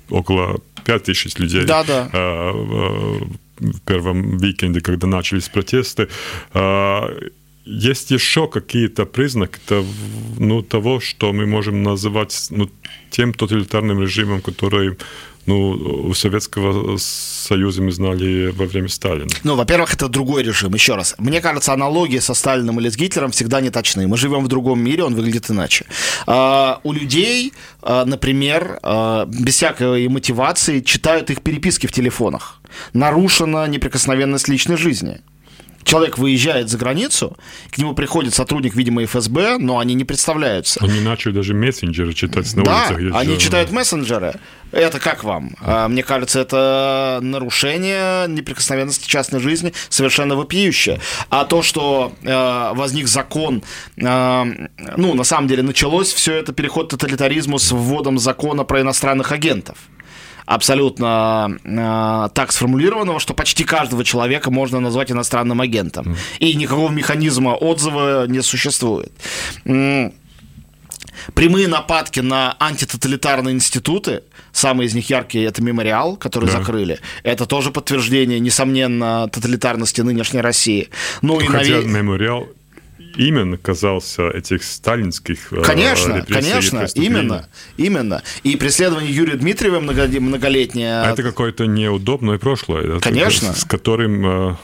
[0.09, 2.09] около 5000 людей да, да.
[2.13, 6.07] в первом викенде, когда начались протесты
[7.67, 9.59] есть еще какие-то признаки
[10.39, 12.69] ну, того, что мы можем называть ну,
[13.09, 14.97] тем тоталитарным режимом, который
[15.47, 15.71] ну,
[16.09, 19.27] у Советского Союза мы знали во время Сталина.
[19.43, 20.73] Ну, во-первых, это другой режим.
[20.73, 21.15] Еще раз.
[21.17, 24.07] Мне кажется, аналогии со Сталиным или с Гитлером всегда не точны.
[24.07, 25.85] Мы живем в другом мире, он выглядит иначе.
[26.25, 32.59] А, у людей, а, например, а, без всякой мотивации читают их переписки в телефонах.
[32.93, 35.21] Нарушена неприкосновенность личной жизни
[35.87, 37.37] человек выезжает за границу,
[37.71, 40.79] к нему приходит сотрудник, видимо, ФСБ, но они не представляются.
[40.83, 43.13] Они начали даже мессенджеры читать на да, улицах.
[43.13, 43.39] Да, они же...
[43.39, 44.35] читают мессенджеры.
[44.71, 45.55] Это как вам?
[45.61, 50.99] А, мне кажется, это нарушение неприкосновенности частной жизни совершенно вопиющее.
[51.29, 53.63] А то, что э, возник закон,
[53.95, 58.81] э, ну, на самом деле началось все это переход к тоталитаризму с вводом закона про
[58.81, 59.77] иностранных агентов
[60.47, 66.07] абсолютно э, так сформулированного, что почти каждого человека можно назвать иностранным агентом.
[66.07, 66.17] Mm.
[66.39, 69.11] И никакого механизма отзыва не существует.
[71.33, 76.59] Прямые нападки на антитоталитарные институты, самые из них яркие это мемориал, который да.
[76.59, 76.99] закрыли.
[77.23, 80.89] Это тоже подтверждение, несомненно, тоталитарности нынешней России.
[81.21, 81.87] Ну, Хотя и наве...
[81.87, 82.47] мемориал
[83.17, 88.23] именно казался этих сталинских э, Конечно, конечно, именно, именно.
[88.43, 91.01] И преследование Юрия Дмитриева многолетнее...
[91.01, 92.99] А это какое-то неудобное прошлое.
[92.99, 93.53] Конечно.
[93.53, 94.51] С которым...
[94.51, 94.55] Э,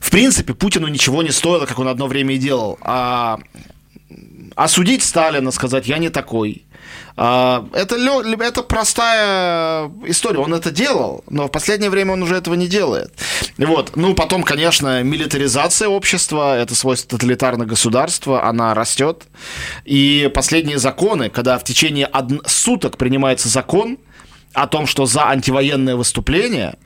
[0.00, 2.78] В принципе, Путину ничего не стоило, как он одно время и делал.
[2.82, 3.38] А
[4.54, 6.71] осудить Сталина, сказать, я не такой, а,
[7.16, 7.96] это,
[8.40, 10.38] это простая история.
[10.38, 13.12] Он это делал, но в последнее время он уже этого не делает.
[13.58, 13.96] Вот.
[13.96, 19.24] Ну, потом, конечно, милитаризация общества, это свойство тоталитарного государства, она растет.
[19.84, 22.48] И последние законы, когда в течение од...
[22.50, 23.98] суток принимается закон
[24.54, 26.78] о том, что за антивоенное выступление,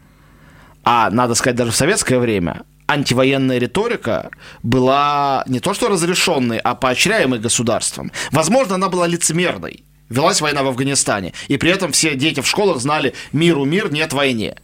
[0.84, 4.30] а, надо сказать, даже в советское время, антивоенная риторика
[4.62, 8.12] была не то что разрешенной, а поощряемой государством.
[8.30, 12.78] Возможно, она была лицемерной велась война в Афганистане, и при этом все дети в школах
[12.78, 14.56] знали «миру мир, нет войне».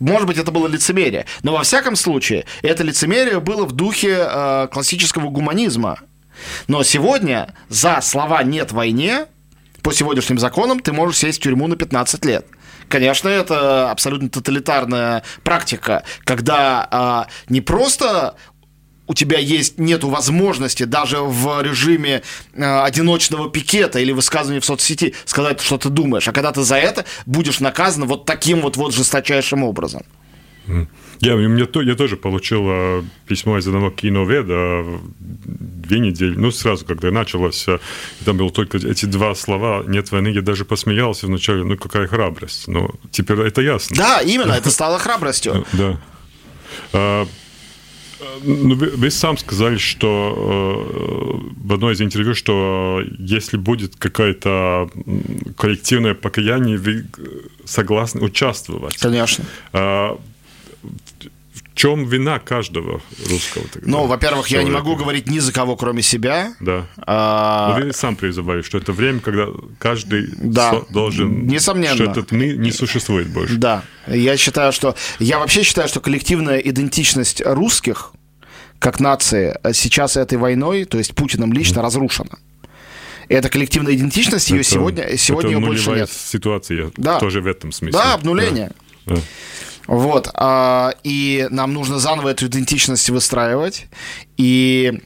[0.00, 4.68] Может быть, это было лицемерие, но во всяком случае это лицемерие было в духе э,
[4.72, 6.00] классического гуманизма.
[6.66, 9.26] Но сегодня за слова «нет войне»
[9.82, 12.46] по сегодняшним законам ты можешь сесть в тюрьму на 15 лет.
[12.88, 18.34] Конечно, это абсолютно тоталитарная практика, когда э, не просто
[19.12, 22.22] у тебя есть нету возможности даже в режиме
[22.54, 26.76] э, одиночного пикета или высказывания в соцсети сказать, что ты думаешь, а когда ты за
[26.76, 30.02] это будешь наказан вот таким вот вот жесточайшим образом.
[31.20, 34.82] Я, мне, я тоже получил э, письмо из одного киноведа
[35.20, 37.80] две недели, ну, сразу, когда началось, э,
[38.24, 42.66] там было только эти два слова «нет войны», я даже посмеялся вначале, ну, какая храбрость.
[42.66, 43.94] Но теперь это ясно.
[43.94, 45.66] Да, именно, это стало храбростью.
[46.92, 47.26] Да.
[48.22, 54.90] А, ну, вы, сам сказали, что э, в одной из интервью, что если будет какое-то
[55.56, 57.04] коллективное покаяние, вы
[57.64, 58.96] согласны участвовать.
[58.98, 59.44] Конечно.
[61.82, 63.64] В чем вина каждого русского?
[63.66, 63.90] Тогда?
[63.90, 66.54] Ну, во-первых, я не могу говорить ни за кого, кроме себя.
[66.60, 66.86] Да.
[66.96, 67.76] А...
[67.76, 69.48] Но вы сам призывали, что это время, когда
[69.80, 70.82] каждый да.
[70.90, 71.48] должен...
[71.48, 71.96] Несомненно.
[71.96, 73.56] Что этот «мы» не существует больше.
[73.56, 73.82] Да.
[74.06, 74.94] Я считаю, что...
[75.18, 78.12] Я вообще считаю, что коллективная идентичность русских
[78.78, 81.82] как нации сейчас этой войной, то есть Путиным лично, mm.
[81.82, 82.38] разрушена.
[83.28, 86.10] Эта коллективная идентичность, ее сегодня, сегодня это ее больше нет.
[86.12, 87.18] ситуация да.
[87.18, 87.98] тоже в этом смысле.
[87.98, 88.70] Да, обнуление.
[89.04, 89.16] Да.
[89.16, 89.20] Да.
[89.86, 90.30] Вот.
[90.34, 93.86] А, и нам нужно заново эту идентичность выстраивать.
[94.36, 95.00] И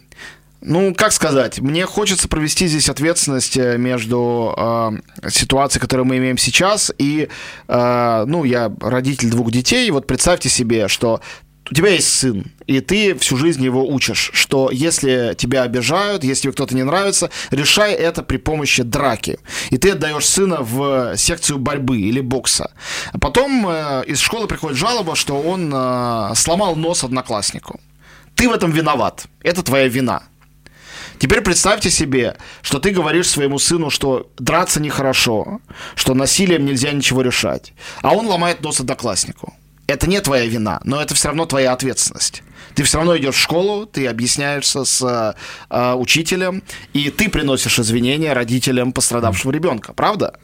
[0.66, 6.38] ну, как сказать, мне хочется провести здесь ответственность э, между э, ситуацией, которую мы имеем
[6.38, 7.28] сейчас, и,
[7.68, 11.20] э, ну, я родитель двух детей, вот представьте себе, что
[11.68, 16.50] у тебя есть сын, и ты всю жизнь его учишь, что если тебя обижают, если
[16.50, 19.38] кто-то не нравится, решай это при помощи драки.
[19.70, 22.70] И ты отдаешь сына в секцию борьбы или бокса.
[23.12, 27.80] А потом э, из школы приходит жалоба, что он э, сломал нос однокласснику.
[28.36, 29.26] Ты в этом виноват.
[29.42, 30.22] Это твоя вина.
[31.18, 35.60] Теперь представьте себе, что ты говоришь своему сыну, что драться нехорошо,
[35.94, 39.54] что насилием нельзя ничего решать, а он ломает нос однокласснику
[39.86, 42.42] это не твоя вина, но это все равно твоя ответственность.
[42.74, 45.34] Ты все равно идешь в школу, ты объясняешься с
[45.70, 50.38] э, учителем, и ты приносишь извинения родителям пострадавшего ребенка, правда?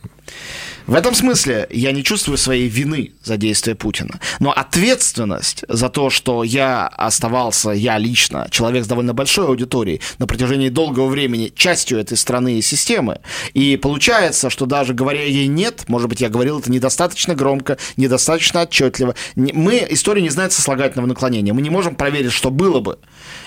[0.87, 4.18] В этом смысле я не чувствую своей вины за действия Путина.
[4.40, 10.27] Но ответственность за то, что я оставался, я лично, человек с довольно большой аудиторией, на
[10.27, 13.21] протяжении долгого времени частью этой страны и системы.
[13.55, 18.62] И получается, что даже говоря ей нет, может быть, я говорил это недостаточно громко, недостаточно
[18.62, 19.14] отчетливо.
[19.37, 21.53] Мы, история не знает сослагательного наклонения.
[21.53, 22.99] Мы не можем проверить, что было бы,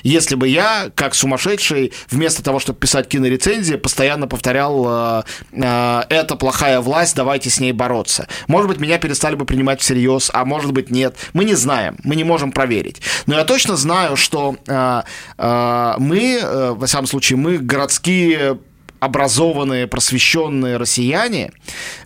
[0.04, 6.36] если бы я, как сумасшедший, вместо того, чтобы писать кинорецензии, постоянно повторял э, э, «это
[6.36, 8.28] плохая власть, давайте с ней бороться».
[8.48, 11.16] Может быть, меня перестали бы принимать всерьез, а может быть, нет.
[11.34, 13.02] Мы не знаем, мы не можем проверить.
[13.26, 15.02] Но я точно знаю, что э,
[15.38, 18.60] э, мы, э, во всяком случае, мы городские
[19.00, 21.52] образованные, просвещенные россияне,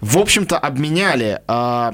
[0.02, 1.92] в общем-то, обменяли э,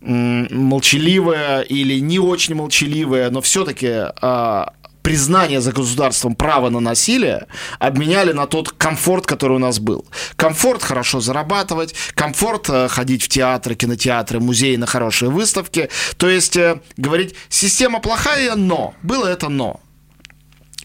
[0.00, 3.86] молчаливое или не очень молчаливое, но все-таки
[4.20, 4.64] э,
[5.04, 7.46] признание за государством права на насилие
[7.78, 10.06] обменяли на тот комфорт, который у нас был.
[10.36, 15.90] Комфорт хорошо зарабатывать, комфорт э, ходить в театры, кинотеатры, музеи на хорошие выставки.
[16.16, 18.94] То есть э, говорить, система плохая, но.
[19.02, 19.80] Было это но.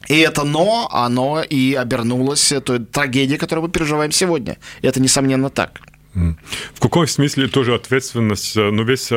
[0.09, 4.57] И это но, оно и обернулось той трагедией, которую мы переживаем сегодня.
[4.81, 5.79] Это, несомненно, так.
[6.13, 9.11] В каком смысле тоже ответственность, э, ну, весь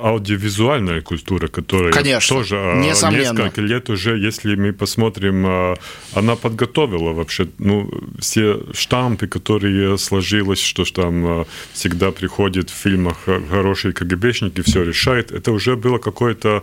[0.00, 3.32] аудиовизуальная культура, которая Конечно, тоже а, несомненно.
[3.32, 5.74] несколько лет уже, если мы посмотрим, а,
[6.14, 13.16] она подготовила вообще ну, все штампы, которые сложилось, что там а, всегда приходит в фильмах
[13.50, 15.32] хорошие КГБшники, все решает.
[15.32, 16.62] Это уже было какое-то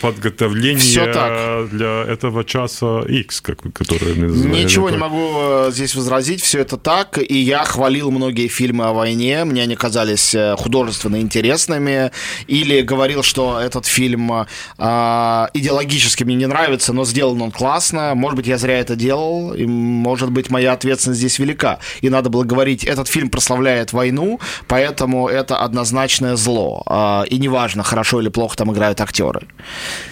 [0.00, 4.64] подготовление для этого часа X, как, которое мы называем.
[4.64, 9.44] Ничего не могу здесь возразить, все это так, и я хвалил многие фильмы о войне,
[9.44, 12.10] мне они казались э, художественно интересными,
[12.48, 18.36] или говорил, что этот фильм э, идеологически мне не нравится, но сделан он классно, может
[18.36, 21.78] быть, я зря это делал, и, может быть, моя ответственность здесь велика.
[22.00, 26.82] И надо было говорить, этот фильм прославляет войну, поэтому это однозначное зло.
[26.86, 29.46] Э, и неважно, хорошо или плохо там играют актеры.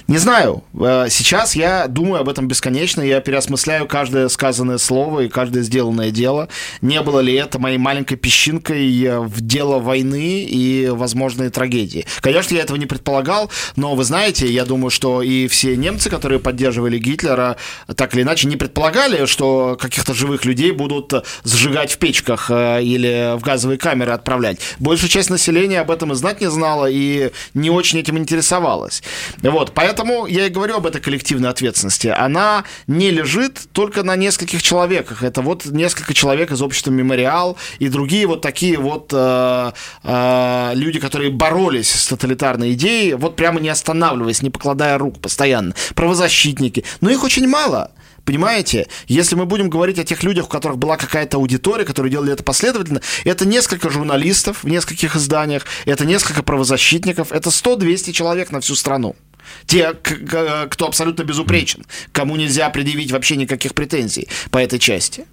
[0.06, 5.28] Не знаю, э, сейчас я думаю об этом бесконечно, я переосмысляю каждое сказанное слово и
[5.28, 6.48] каждое сделанное дело.
[6.82, 12.04] Не было ли это моей маленькой песчинкой в дело войны и возможные трагедии?
[12.26, 16.40] Конечно, я этого не предполагал, но вы знаете, я думаю, что и все немцы, которые
[16.40, 17.56] поддерживали Гитлера,
[17.94, 21.12] так или иначе не предполагали, что каких-то живых людей будут
[21.44, 24.58] сжигать в печках э, или в газовые камеры отправлять.
[24.80, 29.04] Большая часть населения об этом и знать не знала и не очень этим интересовалась.
[29.42, 32.08] Вот, поэтому я и говорю об этой коллективной ответственности.
[32.08, 35.22] Она не лежит только на нескольких человеках.
[35.22, 39.70] Это вот несколько человек из общества «Мемориал» и другие вот такие вот э,
[40.02, 45.74] э, люди, которые боролись с тоталитарной идеи, вот прямо не останавливаясь, не покладая рук постоянно.
[45.94, 46.84] Правозащитники.
[47.00, 47.92] Но их очень мало.
[48.24, 52.32] Понимаете, если мы будем говорить о тех людях, у которых была какая-то аудитория, которые делали
[52.32, 58.60] это последовательно, это несколько журналистов в нескольких изданиях, это несколько правозащитников, это 100-200 человек на
[58.60, 59.14] всю страну.
[59.66, 65.24] Те, кто абсолютно безупречен, кому нельзя предъявить вообще никаких претензий по этой части.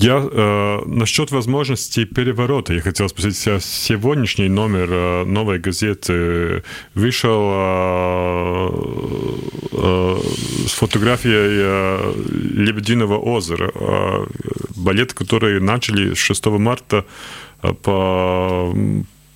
[0.00, 2.72] Я э, насчет возможности переворота.
[2.72, 6.62] Я хотел спросить, сегодняшний номер э, новой газеты
[6.94, 8.68] вышел э,
[9.72, 10.18] э,
[10.68, 12.14] с фотографией э,
[12.54, 13.72] Лебединого озера.
[13.74, 14.26] Э,
[14.76, 17.04] балет, который начали 6 марта
[17.62, 18.72] э, по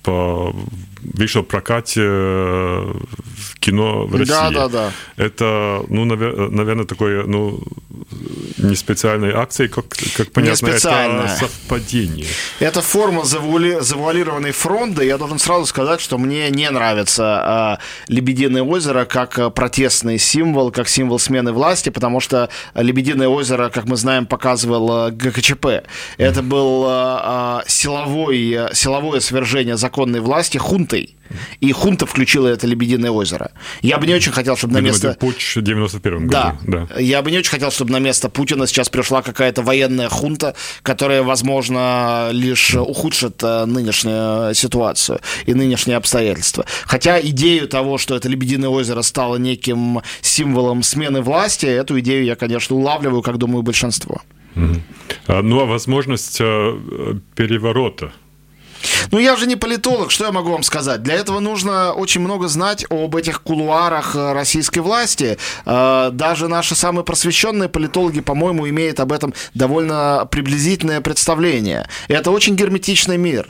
[0.03, 0.53] по
[1.03, 2.01] вышел в прокате
[3.59, 4.31] кино в России.
[4.31, 4.91] Да, да, да.
[5.17, 7.61] Это, ну, наверное, такое, ну,
[8.57, 9.85] не специальной акции, как,
[10.15, 12.27] как понятно, это совпадение.
[12.59, 15.05] Это форма завуали, завуалированной фронды.
[15.05, 20.87] Я должен сразу сказать, что мне не нравится а, Лебединое озеро как протестный символ, как
[20.87, 25.83] символ смены власти, потому что Лебединое озеро, как мы знаем, показывал а, ГКЧП.
[26.17, 31.15] Это был а, а, силовой, силовое свержение законной власти хунтой
[31.61, 33.51] и хунта включила это Лебединое озеро.
[33.81, 35.15] Я бы не очень хотел, чтобы на место...
[35.19, 36.31] Путь в 91 году.
[36.31, 36.57] Да.
[36.87, 36.99] да.
[36.99, 41.23] Я бы не очень хотел, чтобы на место Путина сейчас пришла какая-то военная хунта, которая,
[41.23, 46.65] возможно, лишь ухудшит э, нынешнюю ситуацию и нынешние обстоятельства.
[46.85, 52.35] Хотя идею того, что это Лебединое озеро стало неким символом смены власти, эту идею я,
[52.35, 54.21] конечно, улавливаю, как думаю, большинство.
[54.55, 55.41] Mm-hmm.
[55.41, 56.75] Ну, а возможность э,
[57.35, 58.11] переворота–
[59.11, 61.03] ну, я же не политолог, что я могу вам сказать?
[61.03, 65.37] Для этого нужно очень много знать об этих кулуарах э, российской власти.
[65.65, 71.87] Э, даже наши самые просвещенные политологи, по-моему, имеют об этом довольно приблизительное представление.
[72.07, 73.47] Это очень герметичный мир.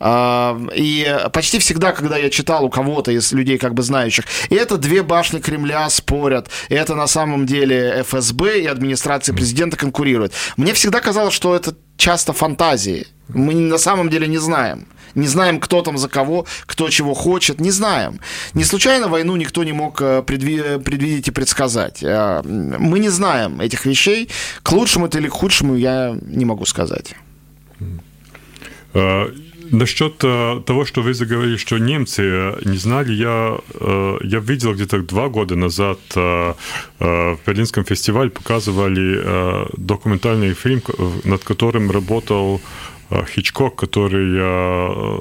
[0.00, 4.76] Э, и почти всегда, когда я читал у кого-то из людей, как бы знающих, это
[4.76, 10.32] две башни Кремля спорят, это на самом деле ФСБ и администрация президента конкурируют.
[10.56, 13.06] Мне всегда казалось, что это часто фантазии.
[13.28, 14.86] Мы на самом деле не знаем.
[15.14, 18.20] Не знаем, кто там за кого, кто чего хочет, не знаем.
[18.54, 22.02] Не случайно войну никто не мог э, предви- предвидеть и предсказать.
[22.02, 24.28] Э, мы не знаем этих вещей.
[24.62, 27.14] К лучшему это или к худшему я не могу сказать.
[28.92, 29.30] А,
[29.70, 33.56] насчет э, того, что вы заговорили, что немцы не знали, я,
[34.22, 40.82] я видел где-то два года назад в Берлинском фестивале показывали документальный фильм,
[41.24, 45.18] над которым работал Э, Хичкок, который э,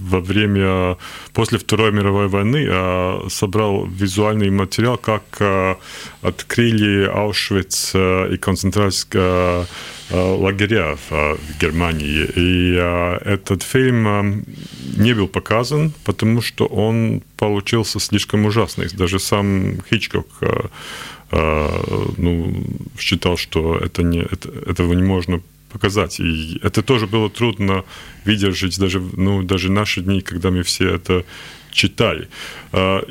[0.00, 0.96] во время,
[1.32, 5.22] после Второй мировой войны э, собрал визуальный материал, как
[6.22, 9.66] открыли Аушвиц и концентрационные
[10.10, 12.28] лагеря в Германии.
[12.36, 12.74] И
[13.24, 14.44] этот фильм
[14.96, 18.88] не был показан, потому что он получился слишком ужасный.
[18.92, 20.26] Даже сам Хичкок
[21.30, 22.64] ну,
[22.98, 25.40] считал, что это не, это, этого не можно
[25.72, 26.20] показать.
[26.20, 27.84] И это тоже было трудно
[28.24, 31.24] выдержать даже, ну, даже наши дни, когда мы все это
[31.70, 32.28] читали.
[32.72, 33.02] А,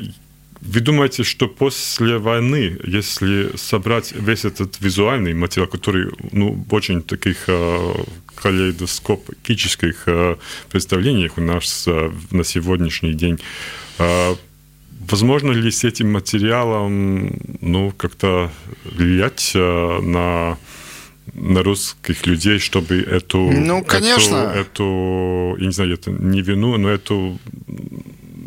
[0.60, 7.48] вы думаете, что после войны, если собрать весь этот визуальный материал, который ну, очень таких
[7.48, 7.94] э,
[8.36, 10.36] калейдоскопических э,
[10.70, 11.88] представлениях у нас
[12.30, 13.38] на сегодняшний день,
[15.10, 18.50] возможно ли с этим материалом ну, как-то
[18.84, 20.58] влиять на
[21.34, 24.52] на русских людей, чтобы эту, ну, конечно.
[24.54, 27.38] эту, эту, я не знаю, это не вину, но эту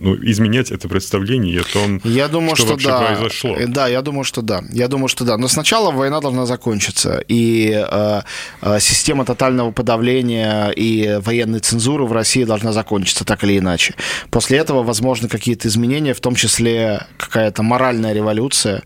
[0.06, 3.02] ну, изменять это представление о том, я думаю, что, что вообще да.
[3.02, 3.56] произошло.
[3.56, 4.64] Э, да, я думаю, что да.
[4.72, 5.38] Я думаю, что да.
[5.38, 7.24] Но сначала война должна закончиться.
[7.28, 8.22] И э,
[8.62, 13.96] э, система тотального подавления и военной цензуры в России должна закончиться так или иначе.
[14.30, 18.84] После этого возможны какие-то изменения, в том числе какая-то моральная революция,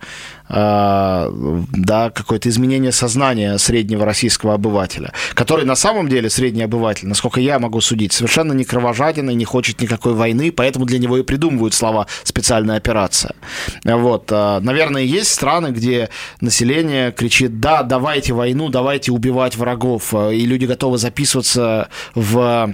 [0.49, 7.59] да, какое-то изменение сознания среднего российского обывателя, который на самом деле средний обыватель, насколько я
[7.59, 11.73] могу судить, совершенно не кровожаден и не хочет никакой войны, поэтому для него и придумывают
[11.73, 13.35] слова «специальная операция».
[13.83, 14.31] Вот.
[14.31, 16.09] А, наверное, есть страны, где
[16.41, 22.73] население кричит «да, давайте войну, давайте убивать врагов», и люди готовы записываться в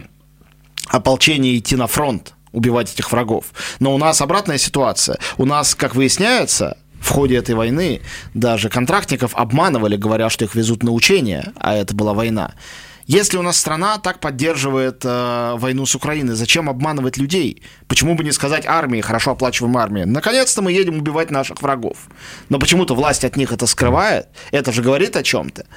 [0.87, 3.47] ополчение идти на фронт убивать этих врагов.
[3.79, 5.17] Но у нас обратная ситуация.
[5.37, 8.01] У нас, как выясняется, в ходе этой войны
[8.33, 12.55] даже контрактников обманывали, говоря, что их везут на учения, а это была война.
[13.05, 17.61] Если у нас страна так поддерживает э, войну с Украиной, зачем обманывать людей?
[17.87, 21.97] Почему бы не сказать армии, хорошо оплачиваемой армии, наконец-то мы едем убивать наших врагов.
[22.49, 24.27] Но почему-то власть от них это скрывает.
[24.49, 25.67] Это же говорит о чем-то.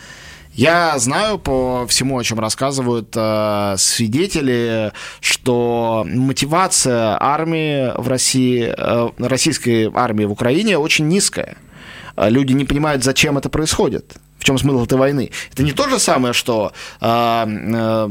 [0.53, 9.11] Я знаю по всему, о чем рассказывают э, свидетели, что мотивация армии в России, э,
[9.19, 11.57] российской армии в Украине очень низкая.
[12.17, 14.17] Люди не понимают, зачем это происходит.
[14.39, 15.31] В чем смысл этой войны?
[15.53, 18.09] Это не то же самое, что э, э,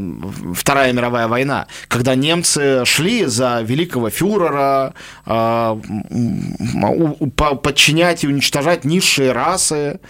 [0.53, 4.93] Вторая мировая война, когда немцы шли за великого фюрера,
[5.25, 5.77] э,
[7.63, 10.01] подчинять и уничтожать низшие расы,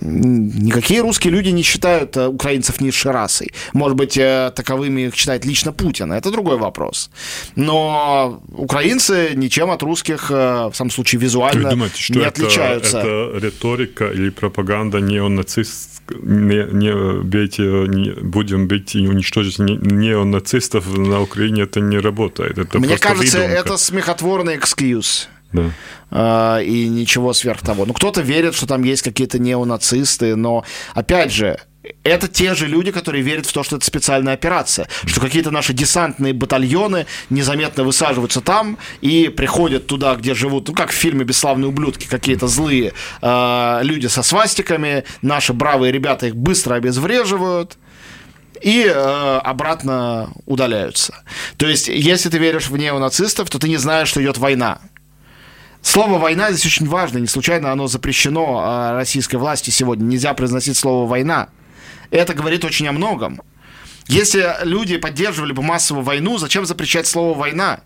[0.00, 3.52] Никакие русские люди не считают э, украинцев низшей расой.
[3.72, 6.12] Может быть, э, таковыми их считает лично Путин.
[6.12, 7.10] Это другой вопрос.
[7.54, 10.34] Но украинцы ничем от русских, э,
[10.68, 12.98] в самом случае визуально, думаете, что не это, отличаются.
[12.98, 21.20] Это риторика или пропаганда неонацист не, не бейте, не, будем бить и уничтожить неонацистов на
[21.20, 22.58] Украине, это не работает.
[22.58, 23.60] Это Мне кажется, выдумка.
[23.60, 25.28] это смехотворный экскьюз.
[25.52, 25.70] Да.
[26.10, 27.86] А, и ничего сверх того.
[27.86, 31.58] Ну, кто-то верит, что там есть какие-то неонацисты, но, опять же,
[32.04, 35.72] это те же люди, которые верят в то, что это специальная операция, что какие-то наши
[35.72, 41.68] десантные батальоны незаметно высаживаются там и приходят туда, где живут, ну как в фильме «Бесславные
[41.68, 47.76] ублюдки», какие-то злые э, люди со свастиками, наши бравые ребята их быстро обезвреживают,
[48.60, 51.24] и э, обратно удаляются.
[51.56, 54.78] То есть, если ты веришь в неонацистов, то ты не знаешь, что идет война.
[55.82, 57.18] Слово «война» здесь очень важно.
[57.18, 60.04] Не случайно оно запрещено а, российской власти сегодня.
[60.04, 61.48] Нельзя произносить слово «война».
[62.10, 63.42] Это говорит очень о многом.
[64.06, 67.80] Если люди поддерживали бы массовую войну, зачем запрещать слово «война»?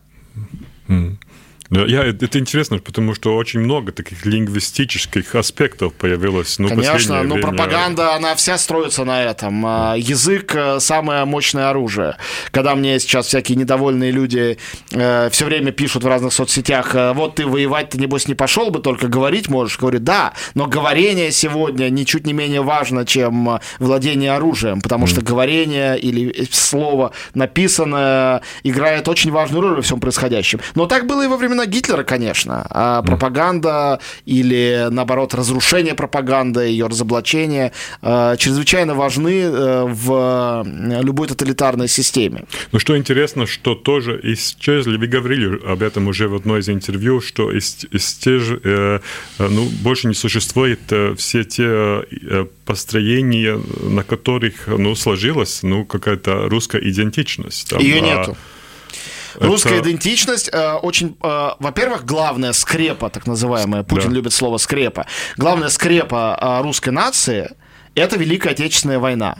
[1.70, 6.58] Я, это интересно, потому что очень много таких лингвистических аспектов появилось.
[6.58, 7.42] Ну, Конечно, но время...
[7.42, 9.64] пропаганда, она вся строится на этом.
[9.66, 12.16] А, язык– самое мощное оружие.
[12.50, 14.58] Когда мне сейчас всякие недовольные люди
[14.92, 18.70] э, все время пишут в разных соцсетях, э, вот ты воевать ты, небось, не пошел
[18.70, 19.78] бы, только говорить можешь.
[19.78, 25.08] Говорю, да, но говорение сегодня ничуть не менее важно, чем владение оружием, потому mm.
[25.08, 30.60] что говорение или слово написанное играет очень важную роль во всем происходящем.
[30.74, 32.66] Но так было и во времена времена Гитлера, конечно.
[32.70, 40.64] А пропаганда или, наоборот, разрушение пропаганды, ее разоблачение э, чрезвычайно важны э, в
[41.02, 42.44] любой тоталитарной системе.
[42.72, 47.20] Ну, что интересно, что тоже исчезли, вы говорили об этом уже в одной из интервью,
[47.20, 49.00] что исчез, э,
[49.38, 50.80] ну, больше не существует
[51.16, 52.06] все те
[52.64, 57.70] построения, на которых, ну, сложилась, ну, какая-то русская идентичность.
[57.70, 58.34] Там, Ее а
[59.40, 64.16] Русская идентичность э, очень, э, во-первых, главная скрепа, так называемая, Путин да.
[64.16, 65.06] любит слово скрепа,
[65.36, 67.50] главная скрепа э, русской нации–
[67.94, 69.38] это Великая Отечественная война.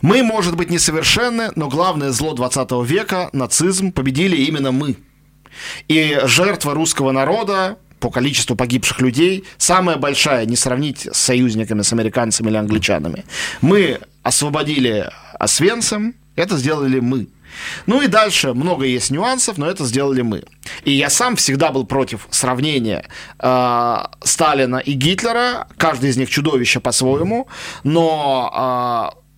[0.00, 4.96] Мы, может быть, несовершенны, но главное зло 20 века, нацизм, победили именно мы.
[5.88, 11.92] И жертва русского народа по количеству погибших людей самая большая, не сравнить с союзниками, с
[11.92, 13.24] американцами или англичанами.
[13.60, 17.28] Мы освободили Освенцим, это сделали мы.
[17.86, 20.42] Ну и дальше много есть нюансов, но это сделали мы.
[20.84, 23.04] И я сам всегда был против сравнения
[23.38, 25.66] э, Сталина и Гитлера.
[25.76, 27.48] Каждый из них чудовище по-своему,
[27.84, 29.28] но э,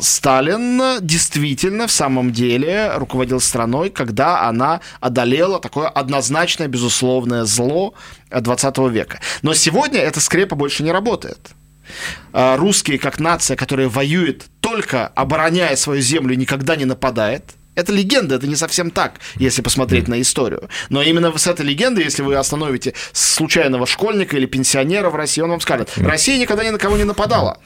[0.00, 7.94] Сталин действительно в самом деле руководил страной, когда она одолела такое однозначное, безусловное зло
[8.30, 9.20] 20 века.
[9.42, 11.50] Но сегодня эта скрепа больше не работает.
[12.32, 17.44] А, русские как нация, которая воюет только обороняя свою землю, никогда не нападает.
[17.74, 20.70] Это легенда, это не совсем так, если посмотреть на историю.
[20.88, 25.50] Но именно с этой легендой, если вы остановите случайного школьника или пенсионера в России, он
[25.50, 27.58] вам скажет, Россия никогда ни на кого не нападала.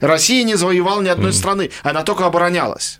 [0.00, 2.98] Россия не завоевала ни одной страны, она только оборонялась.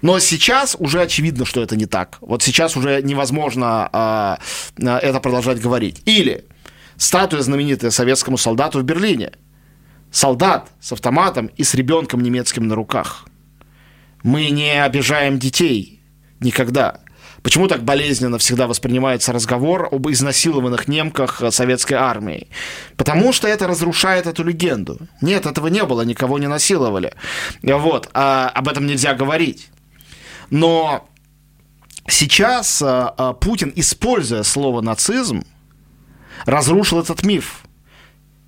[0.00, 2.16] Но сейчас уже очевидно, что это не так.
[2.22, 4.38] Вот сейчас уже невозможно а,
[4.82, 6.00] а это продолжать говорить.
[6.06, 6.46] Или
[6.96, 9.32] статуя знаменитая советскому солдату в Берлине.
[10.12, 13.26] Солдат с автоматом и с ребенком немецким на руках.
[14.22, 16.00] Мы не обижаем детей
[16.38, 17.00] никогда.
[17.42, 22.48] Почему так болезненно всегда воспринимается разговор об изнасилованных немках советской армии?
[22.96, 24.98] Потому что это разрушает эту легенду.
[25.22, 27.14] Нет, этого не было, никого не насиловали.
[27.62, 29.70] Вот, а об этом нельзя говорить.
[30.50, 31.08] Но
[32.06, 35.42] сейчас а, а, Путин, используя слово нацизм,
[36.44, 37.61] разрушил этот миф.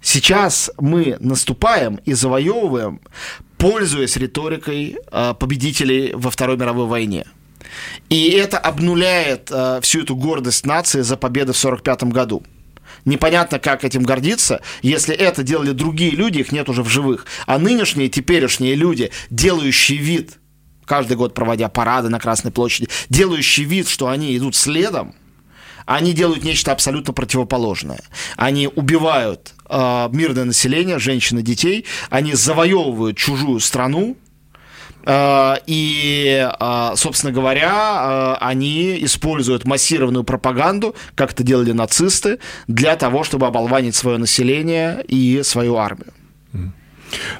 [0.04, 3.00] Сейчас мы наступаем и завоевываем,
[3.56, 7.24] пользуясь риторикой э, победителей во Второй мировой войне.
[8.10, 12.42] И это обнуляет э, всю эту гордость нации за победу в 1945 году.
[13.06, 17.24] Непонятно, как этим гордиться, если это делали другие люди, их нет уже в живых.
[17.46, 20.32] А нынешние, теперешние люди, делающие вид,
[20.84, 25.14] каждый год проводя парады на Красной площади, делающие вид, что они идут следом,
[25.86, 28.02] они делают нечто абсолютно противоположное.
[28.36, 34.16] Они убивают мирное население, женщин и детей, они завоевывают чужую страну,
[35.06, 42.38] э, и, э, собственно говоря, э, они используют массированную пропаганду, как это делали нацисты,
[42.68, 46.12] для того, чтобы оболванить свое население и свою армию.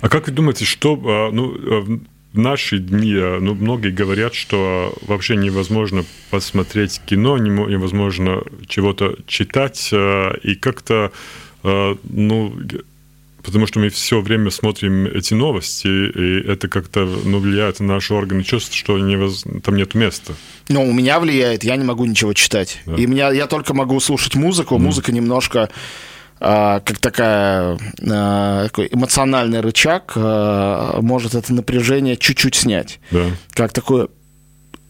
[0.01, 0.97] А как вы думаете, что
[1.33, 2.01] ну,
[2.35, 9.89] в наши дни э, ну, многие говорят, что вообще невозможно посмотреть кино, невозможно чего-то читать,
[9.93, 11.13] э, и как-то
[11.65, 12.55] ну,
[13.43, 18.15] потому что мы все время смотрим эти новости, и это как-то ну, влияет на наши
[18.15, 19.45] органы чувств, что невоз...
[19.63, 20.35] там нет места.
[20.69, 22.81] Ну, у меня влияет, я не могу ничего читать.
[22.87, 22.95] Да.
[22.97, 24.79] И меня, я только могу слушать музыку, mm.
[24.79, 25.69] музыка немножко
[26.41, 27.79] а, как такая,
[28.11, 32.99] а, такой эмоциональный рычаг а, может это напряжение чуть-чуть снять.
[33.11, 33.27] Да.
[33.53, 34.09] Как такое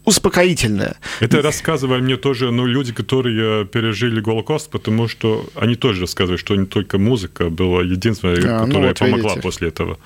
[0.04, 0.96] успокоительное.
[1.20, 6.56] Это рассказывали мне тоже ну, люди, которые пережили Голокост, потому что они тоже рассказывают, что
[6.56, 9.40] не только музыка была единственная, а, которая ну, вот помогла видите.
[9.40, 9.98] после этого.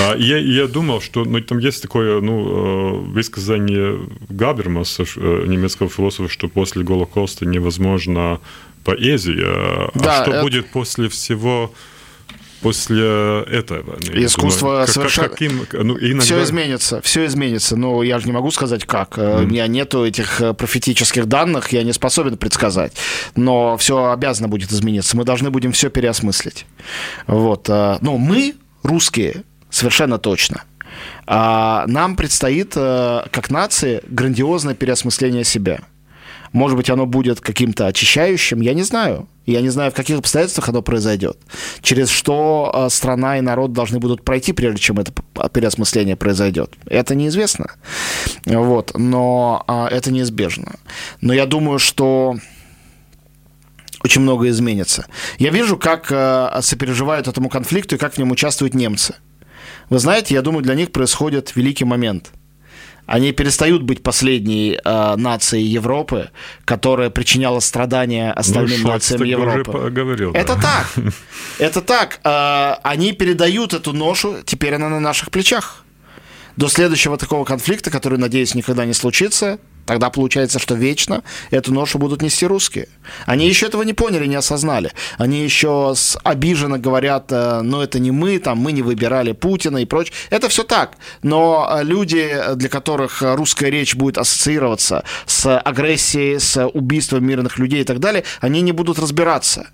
[0.00, 3.98] А, я, я думал, что ну, там есть такое ну, э, высказание
[4.30, 8.40] Габермаса, э, немецкого философа, что после Голокоста невозможно
[8.84, 9.44] поэзия.
[9.44, 10.42] А да, а что это...
[10.42, 11.72] будет после всего
[12.64, 13.98] после этого.
[14.14, 15.28] Искусство думаю, совершенно...
[15.28, 16.22] Как, каким, ну, иногда...
[16.22, 17.76] Все изменится, все изменится.
[17.76, 19.18] Но я же не могу сказать, как.
[19.18, 19.44] Mm.
[19.44, 22.94] У меня нету этих э, профетических данных, я не способен предсказать.
[23.36, 25.14] Но все обязано будет измениться.
[25.14, 26.64] Мы должны будем все переосмыслить.
[27.26, 27.68] Вот.
[27.68, 30.64] Э, но мы, русские, совершенно точно.
[31.26, 35.80] А нам предстоит, как нации, грандиозное переосмысление себя–
[36.54, 39.28] может быть, оно будет каким-то очищающим, я не знаю.
[39.44, 41.36] Я не знаю, в каких обстоятельствах оно произойдет.
[41.82, 45.12] Через что а, страна и народ должны будут пройти, прежде чем это
[45.52, 46.72] переосмысление произойдет.
[46.86, 47.72] Это неизвестно.
[48.46, 48.92] Вот.
[48.96, 50.76] Но а, это неизбежно.
[51.20, 52.36] Но я думаю, что
[54.04, 55.06] очень много изменится.
[55.40, 59.16] Я вижу, как а, сопереживают этому конфликту и как в нем участвуют немцы.
[59.90, 62.30] Вы знаете, я думаю, для них происходит великий момент–
[63.06, 66.30] они перестают быть последней э, нацией Европы,
[66.64, 69.78] которая причиняла страдания остальным ну, нациям Европы.
[69.78, 70.62] Уже говорил, Это да.
[70.62, 71.04] так.
[71.58, 72.20] Это так.
[72.24, 75.84] Э, они передают эту ношу, теперь она на наших плечах.
[76.56, 81.98] До следующего такого конфликта, который, надеюсь, никогда не случится, Тогда получается, что вечно эту ношу
[81.98, 82.88] будут нести русские.
[83.26, 84.92] Они еще этого не поняли, не осознали.
[85.18, 89.84] Они еще обиженно говорят, э, ну это не мы, там мы не выбирали Путина и
[89.84, 90.14] прочее.
[90.30, 90.92] Это все так.
[91.22, 97.82] Но э, люди, для которых русская речь будет ассоциироваться с агрессией, с убийством мирных людей
[97.82, 99.68] и так далее, они не будут разбираться.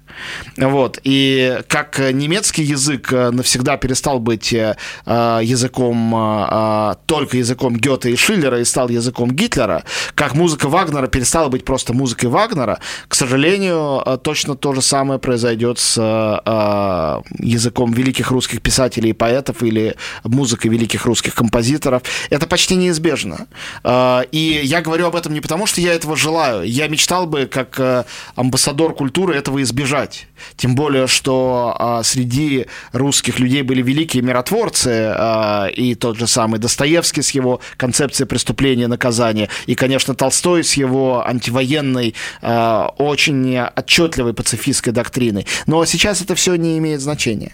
[0.56, 0.98] Вот.
[1.04, 4.76] И как немецкий язык навсегда перестал быть э,
[5.06, 11.64] языком, только языком Гёте и Шиллера и стал языком Гитлера, как музыка Вагнера перестала быть
[11.64, 18.30] просто музыкой Вагнера, к сожалению, э, точно то же самое произойдет с э, языком великих
[18.30, 19.94] русских писателей и поэтов или
[20.24, 22.02] музыкой великих русских композиторов.
[22.30, 23.46] Это почти неизбежно.
[23.84, 26.62] Э, и я говорю об этом не потому, что я этого желаю.
[26.62, 28.04] Я мечтал бы, как э,
[28.36, 30.26] амбассадор культуры, этого избежать.
[30.56, 36.58] Тем более, что э, среди русских людей были великие миротворцы, э, и тот же самый
[36.58, 43.58] Достоевский с его концепцией преступления и наказания, и, конечно, Толстой с его антивоенной, э, очень
[43.58, 45.46] отчетливой пацифистской доктриной.
[45.66, 47.52] Но сейчас это все не имеет значения.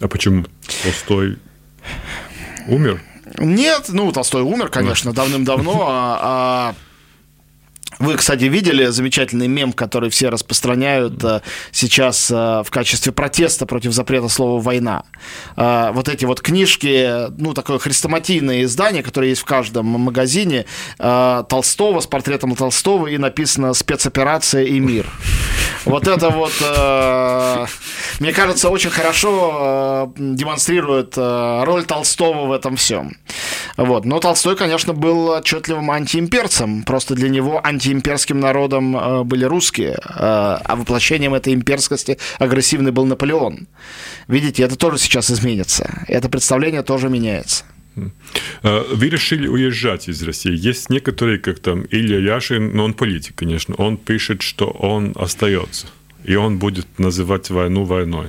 [0.00, 0.46] А почему
[0.82, 1.38] Толстой
[2.68, 3.02] умер?
[3.38, 6.74] Нет, ну, Толстой умер, конечно, давным-давно, а, а
[8.00, 13.92] вы, кстати, видели замечательный мем, который все распространяют э, сейчас э, в качестве протеста против
[13.92, 15.04] запрета слова «война».
[15.54, 20.64] Э, вот эти вот книжки, ну, такое хрестоматийное издание, которое есть в каждом магазине,
[20.96, 25.06] Толстого с портретом Толстого, и написано «Спецоперация и мир».
[25.84, 26.52] Вот это вот,
[28.20, 33.16] мне кажется, очень хорошо демонстрирует роль Толстого в этом всем.
[33.76, 34.04] Вот.
[34.04, 36.82] Но Толстой, конечно, был отчетливым антиимперцем.
[36.82, 37.60] Просто для него
[37.90, 43.66] антиимперским народом э, были русские, э, а воплощением этой имперскости агрессивный был Наполеон.
[44.28, 46.04] Видите, это тоже сейчас изменится.
[46.08, 47.64] Это представление тоже меняется.
[48.62, 50.68] Э, вы решили уезжать из России.
[50.68, 55.86] Есть некоторые, как там Илья Яшин, но он политик, конечно, он пишет, что он остается,
[56.24, 58.28] и он будет называть войну войной.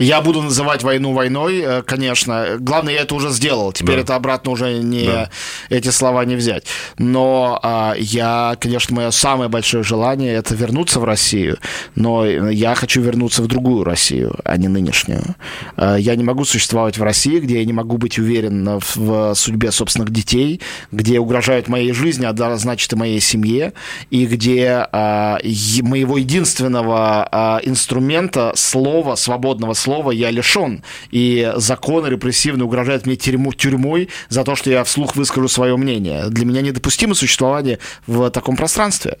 [0.00, 2.56] Я буду называть войну войной, э, конечно.
[2.58, 3.70] Главное, я это уже сделал.
[3.72, 4.00] Теперь да.
[4.00, 5.30] это обратно уже не да.
[5.68, 6.64] эти слова не взять.
[6.96, 11.58] Но а, я, конечно, мое самое большое желание это вернуться в Россию.
[11.96, 15.36] Но я хочу вернуться в другую Россию, а не нынешнюю.
[15.76, 19.34] А, я не могу существовать в России, где я не могу быть уверен в, в
[19.34, 23.74] судьбе собственных детей, где угрожают моей жизни, а значит и моей семье,
[24.08, 25.38] и где а,
[25.82, 30.84] моего единственного а, инструмента слова, свободного слова слова я лишен.
[31.10, 36.28] И закон репрессивный угрожает мне тюрьму, тюрьмой за то, что я вслух выскажу свое мнение.
[36.28, 39.18] Для меня недопустимо существование в таком пространстве.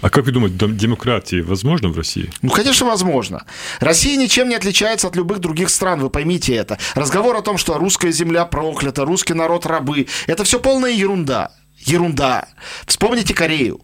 [0.00, 2.30] А как вы думаете, демократия возможна в России?
[2.40, 3.44] Ну, конечно, возможно.
[3.80, 6.78] Россия ничем не отличается от любых других стран, вы поймите это.
[6.94, 11.50] Разговор о том, что русская земля проклята, русский народ рабы, это все полная ерунда.
[11.78, 12.48] Ерунда.
[12.86, 13.80] Вспомните Корею.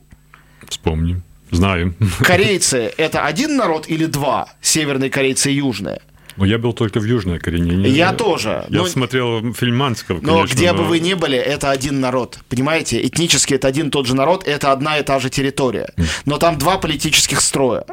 [0.69, 1.23] Вспомним.
[1.51, 1.95] Знаем.
[2.21, 4.49] Корейцы– это один народ или два?
[4.61, 6.01] Северные корейцы и южные?
[6.37, 7.89] Ну, я был только в Южной Корее.
[7.91, 8.67] Я тоже.
[8.69, 8.87] Я но...
[8.87, 10.37] смотрел фильм Манского, конечно.
[10.37, 10.79] Но где но...
[10.79, 12.41] бы вы ни были, это один народ.
[12.49, 13.05] Понимаете?
[13.07, 15.95] Этнически это один тот же народ, это одна и та же территория.
[16.27, 17.85] Но там два политических строя.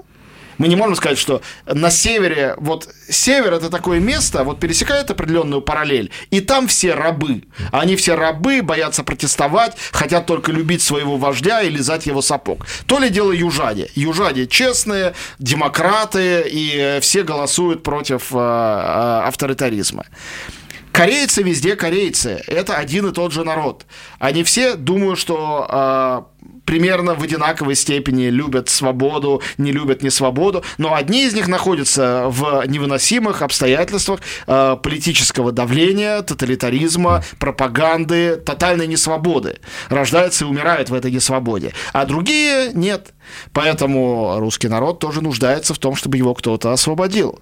[0.64, 5.62] Мы не можем сказать, что на севере, вот север это такое место, вот пересекает определенную
[5.62, 7.44] параллель, и там все рабы.
[7.74, 12.66] Они все рабы, боятся протестовать, хотят только любить своего вождя и лизать его сапог.
[12.86, 13.90] То ли дело южане.
[13.94, 20.06] Южане честные, демократы, и все голосуют против э, э, авторитаризма.
[20.94, 22.44] Корейцы везде корейцы.
[22.46, 23.88] Это один и тот же народ.
[24.20, 26.22] Они все думают, что э,
[26.66, 32.26] примерно в одинаковой степени любят свободу, не любят не свободу, но одни из них находятся
[32.28, 39.58] в невыносимых обстоятельствах э, политического давления, тоталитаризма, пропаганды, тотальной несвободы.
[39.90, 41.74] Рождаются и умирают в этой несвободе.
[41.92, 43.14] А другие нет.
[43.52, 47.40] Поэтому русский народ тоже нуждается в том, чтобы его кто-то освободил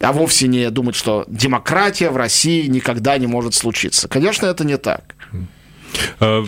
[0.00, 4.08] а вовсе не думать, что демократия в России никогда не может случиться.
[4.08, 5.14] Конечно, это не так.
[6.20, 6.44] А,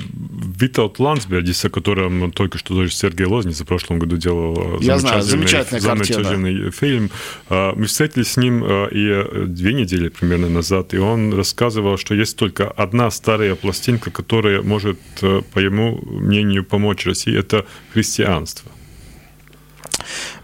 [0.61, 5.23] Виталд Ландсбергис, о котором только что тоже Сергей Лозниц в прошлом году делал Я знаю,
[5.23, 7.11] замечательный, замечательный фильм.
[7.49, 12.15] А, мы встретились с ним а, и две недели примерно назад, и он рассказывал, что
[12.15, 18.71] есть только одна старая пластинка, которая может, по его мнению, помочь России, это христианство.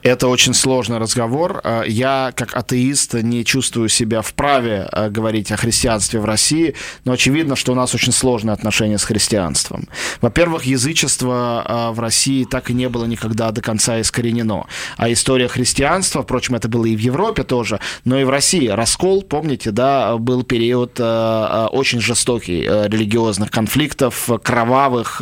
[0.03, 1.61] Это очень сложный разговор.
[1.65, 7.13] А, я, как атеист, не чувствую себя вправе а, говорить о христианстве в России, но
[7.13, 9.89] очевидно, что у нас очень сложные отношения с христианством.
[10.21, 14.67] Во-первых, язычество а, в России так и не было никогда до конца искоренено.
[14.97, 18.69] А история христианства, впрочем, это было и в Европе тоже, но и в России.
[18.69, 25.21] Раскол, помните, да, был период очень жестокий религиозных конфликтов, кровавых,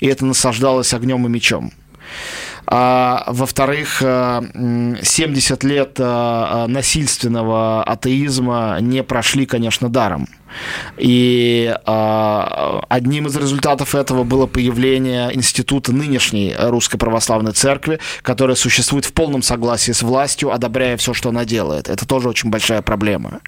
[0.00, 1.72] и это насаждалось огнем и мечом.
[2.68, 10.26] А, во-вторых, 70 э, лет э, насильственного атеизма не прошли, конечно, даром.
[10.96, 19.04] И э, одним из результатов этого было появление института нынешней Русской Православной Церкви, которая существует
[19.04, 21.88] в полном согласии с властью, одобряя все, что она делает.
[21.88, 23.40] Это тоже очень большая проблема.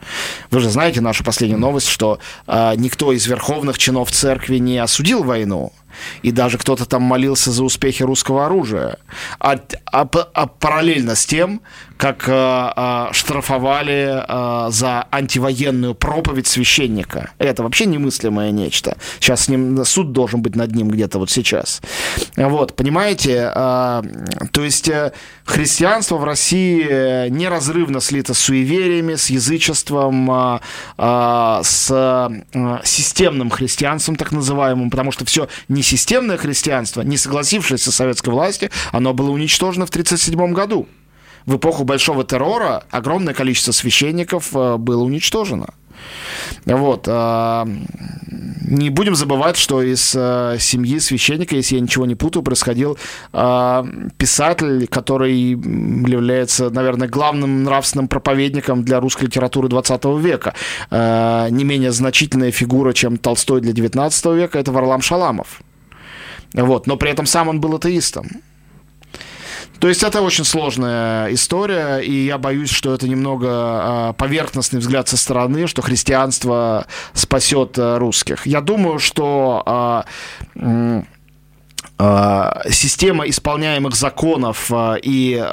[0.51, 5.25] Вы же знаете нашу последнюю новость, что э, никто из верховных чинов церкви не осудил
[5.25, 5.73] войну
[6.23, 8.99] и даже кто-то там молился за успехи русского оружия.
[9.39, 9.59] А,
[9.93, 11.61] а, а параллельно с тем,
[11.99, 17.33] как а, а, штрафовали а, за антивоенную проповедь священника.
[17.39, 18.97] Это вообще немыслимое нечто.
[19.19, 21.83] Сейчас с ним суд должен быть над ним где-то вот сейчас.
[22.37, 23.51] Вот, понимаете?
[23.53, 24.05] А,
[24.53, 25.13] то есть э,
[25.45, 30.61] христианство в России неразрывно слито с суевериями, с язычеством, а,
[30.97, 32.31] а, с а,
[32.85, 39.15] системным христианством, так называемым, потому что все несистемное христианство, не согласившееся с советской властью, оно
[39.15, 40.87] было уничтожено в 1937 году
[41.49, 45.69] в эпоху большого террора огромное количество священников э, было уничтожено.
[46.67, 47.07] Вот.
[47.09, 47.67] А,
[48.67, 52.99] не будем забывать, что из э, семьи священника, если я ничего не путаю, происходил
[53.33, 60.55] писатель, который является, наверное, главным нравственным проповедником для русской литературы 20 века.
[60.91, 65.63] Не менее значительная фигура, чем Толстой для 19 века, это Варлам Шаламов.
[66.53, 66.87] Вот.
[66.87, 68.29] Но при этом сам он был атеистом.
[69.79, 75.09] То есть это очень сложная история, и я боюсь, что это немного а, поверхностный взгляд
[75.09, 78.47] со стороны, что христианство спасет э, русских.
[78.47, 80.05] Я думаю, что а,
[81.97, 85.45] а, система исполняемых законов и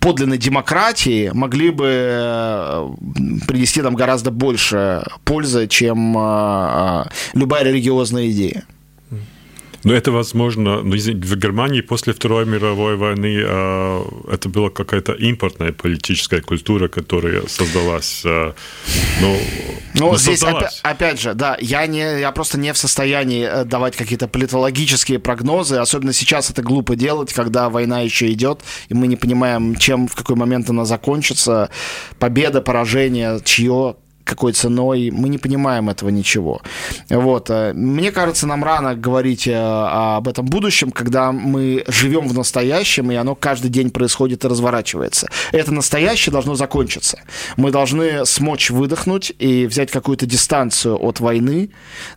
[0.00, 2.88] подлинной демократии могли бы э,
[3.48, 6.12] принести нам гораздо больше пользы, чем
[7.34, 8.64] любая религиозная идея.
[9.84, 15.72] Но это возможно, ну, в Германии после Второй мировой войны э, это была какая-то импортная
[15.72, 18.22] политическая культура, которая создалась.
[18.24, 18.52] Э,
[19.20, 19.36] ну,
[19.94, 20.80] ну, ну здесь создалась.
[20.82, 25.18] Опять, опять же, да, я, не, я просто не в состоянии э, давать какие-то политологические
[25.18, 30.08] прогнозы, особенно сейчас это глупо делать, когда война еще идет, и мы не понимаем, чем,
[30.08, 31.70] в какой момент она закончится,
[32.18, 33.96] победа, поражение, чье,
[34.30, 36.62] какой ценой, мы не понимаем этого ничего.
[37.08, 37.50] Вот.
[37.50, 43.10] Э, мне кажется, нам рано говорить э, об этом будущем, когда мы живем в настоящем,
[43.10, 45.28] и оно каждый день происходит и разворачивается.
[45.52, 47.18] Это настоящее должно закончиться.
[47.56, 51.70] Мы должны смочь выдохнуть и взять какую-то дистанцию от войны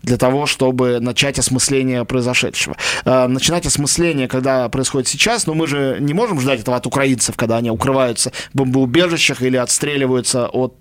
[0.03, 2.77] для того, чтобы начать осмысление произошедшего.
[3.05, 7.35] Э, начинать осмысление, когда происходит сейчас, но мы же не можем ждать этого от украинцев,
[7.35, 10.73] когда они укрываются в бомбоубежищах или отстреливаются от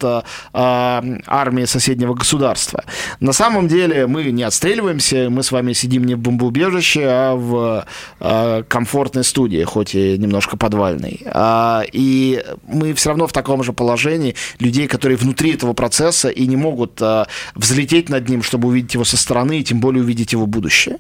[1.27, 2.85] армии соседнего государства.
[3.21, 7.87] На самом деле мы не отстреливаемся, мы с вами сидим не в бомбоубежище, а в
[8.21, 11.21] э, комфортной студии, хоть и немножко подвальной.
[11.27, 16.47] А, и мы все равно в таком же положении людей, которые внутри этого процесса и
[16.47, 20.33] не могут а, взлететь над ним, чтобы увидеть его со стороны, и тем более увидеть
[20.33, 20.99] его будущее.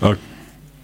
[0.00, 0.16] А,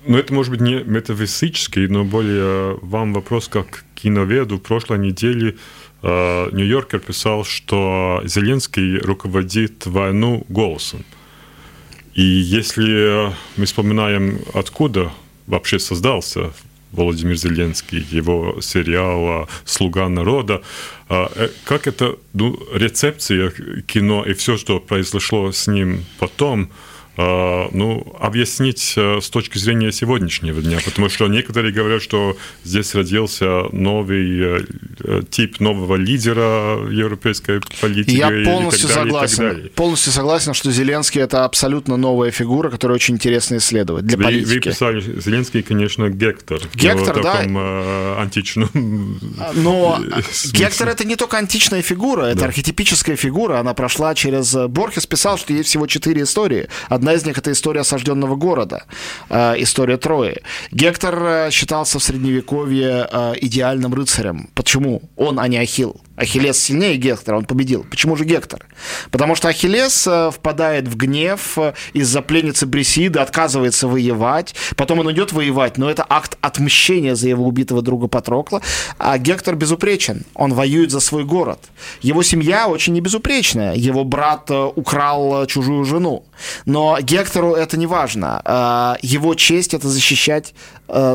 [0.07, 4.57] ну, это может быть не метафизический, но более вам вопрос как киноведу.
[4.57, 5.55] В прошлой неделе э,
[6.03, 11.05] Нью-Йоркер писал, что Зеленский руководит войну голосом.
[12.14, 15.12] И если мы вспоминаем, откуда
[15.46, 16.53] вообще создался
[16.92, 20.62] Владимир Зеленский, его сериал «Слуга народа».
[21.64, 23.53] Как это ну, рецепция
[23.86, 26.70] кино и все, что произошло с ним потом–
[27.17, 33.65] ну, объяснить э, с точки зрения сегодняшнего дня, потому что некоторые говорят, что здесь родился
[33.73, 34.65] новый э,
[35.05, 38.17] э, тип нового лидера европейской политики.
[38.17, 39.35] Я полностью и так далее, согласен.
[39.35, 39.71] И так далее.
[39.71, 44.49] Полностью согласен, что Зеленский это абсолютно новая фигура, которую очень интересно исследовать для вы, политики.
[44.49, 46.61] Вы писали, Зеленский, конечно, Гектор.
[46.75, 47.33] Гектор, да.
[47.39, 49.19] Таком, э, античном.
[49.55, 49.99] Но
[50.53, 52.47] Гектор это не только античная фигура, это да.
[52.47, 53.59] архетипическая фигура.
[53.59, 54.55] Она прошла через.
[54.69, 56.69] Борхес писал, что есть всего четыре истории.
[57.01, 58.84] Одна из них это история осажденного города,
[59.30, 60.42] э, история Трои.
[60.70, 64.51] Гектор э, считался в средневековье э, идеальным рыцарем.
[64.55, 65.01] Почему?
[65.16, 65.98] Он, а не Ахилл.
[66.21, 67.87] Ахиллес сильнее Гектора, он победил.
[67.89, 68.66] Почему же Гектор?
[69.11, 75.11] Потому что Ахиллес э, впадает в гнев э, из-за пленницы Брисиды, отказывается воевать, потом он
[75.12, 78.61] идет воевать, но это акт отмщения за его убитого друга Патрокла,
[78.99, 81.59] а Гектор безупречен, он воюет за свой город.
[82.03, 86.25] Его семья очень небезупречная, его брат э, украл чужую жену,
[86.66, 90.55] но Гектору это не важно, его честь это защищать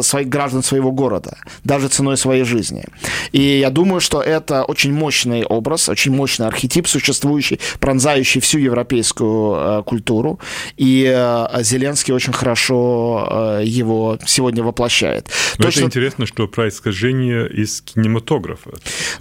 [0.02, 2.86] своих граждан своего города, даже ценой своей жизни.
[3.32, 9.56] И я думаю, что это очень мощный образ, очень мощный архетип, существующий, пронзающий всю европейскую
[9.56, 10.40] э, культуру.
[10.78, 15.30] И э, Зеленский очень хорошо э, его сегодня воплощает.
[15.58, 15.80] Но Точно...
[15.82, 18.72] Это интересно, что происхождение из кинематографа.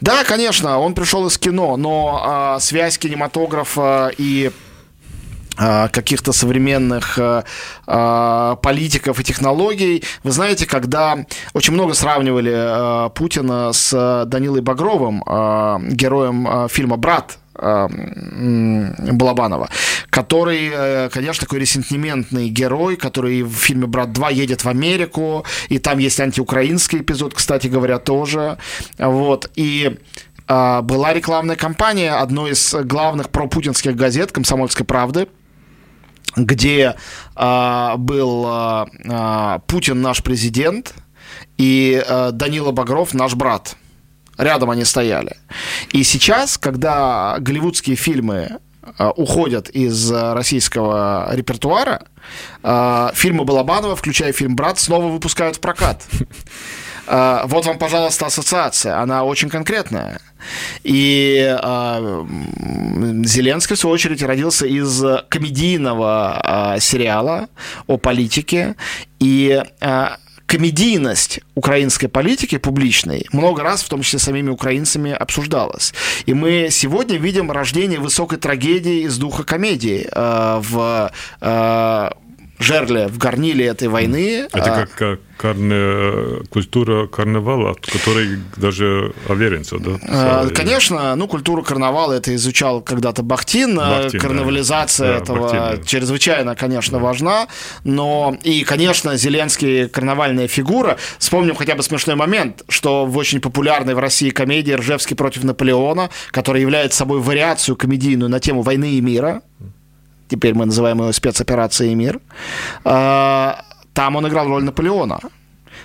[0.01, 4.51] Да, конечно, он пришел из кино, но э, связь кинематографа и
[5.57, 7.43] каких-то современных э,
[7.87, 10.05] а, политиков и технологий.
[10.23, 17.39] Вы знаете, когда очень много сравнивали э, Путина с Данилой Багровым, э, героем фильма «Брат»,
[17.57, 19.69] Балабанова,
[20.11, 25.99] который, конечно, такой ресентиментный герой, который в фильме «Брат 2» едет в Америку, и там
[25.99, 28.59] есть антиукраинский эпизод, кстати говоря, тоже.
[28.99, 29.53] Вот.
[29.55, 30.01] И
[30.49, 35.29] была рекламная кампания одной из главных пропутинских газет «Комсомольской правды»,
[36.37, 36.95] где
[37.37, 40.95] э, был э, Путин наш президент
[41.59, 43.77] и э, Данила Багров наш брат.
[44.37, 45.37] Рядом они стояли.
[45.93, 48.59] И сейчас, когда голливудские фильмы
[48.99, 52.07] э, уходят из российского репертуара,
[52.63, 56.07] фильмы Балабанова, включая фильм «Брат», снова выпускают в прокат.
[57.07, 58.99] Э, вот вам, пожалуйста, ассоциация.
[59.01, 60.21] Она очень конкретная.
[60.83, 62.25] И э,
[63.25, 67.49] Зеленский, в свою очередь, родился из комедийного э, сериала
[67.87, 68.75] о политике.
[69.21, 70.07] И э,
[70.47, 75.95] комедийность украинской политики публичной много раз, в том числе самими украинцами, обсуждалась.
[76.27, 82.11] И мы сегодня видим рождение высокой трагедии из духа комедии э, в э,
[82.59, 84.49] жерле, в горниле этой войны.
[84.53, 89.99] Это а, как карне, культура карнавала, от которой даже Аверинцев, да?
[90.09, 95.19] А, конечно, ну, культуру карнавала это изучал когда-то Бахтин, Бахтин карнавализация да.
[95.19, 95.77] этого Бахтин, да.
[95.85, 97.05] чрезвычайно, конечно, да.
[97.05, 97.49] важна,
[97.83, 100.97] но и, конечно, Зеленский карнавальная фигура.
[101.19, 106.11] Вспомним хотя бы смешной момент, что в очень популярной в России комедии «Ржевский против Наполеона»,
[106.31, 109.43] которая является собой вариацию комедийную на тему войны и мира,
[110.29, 112.21] теперь мы называем его спецоперацией «Мир»,
[112.85, 115.21] а, там он играл роль Наполеона.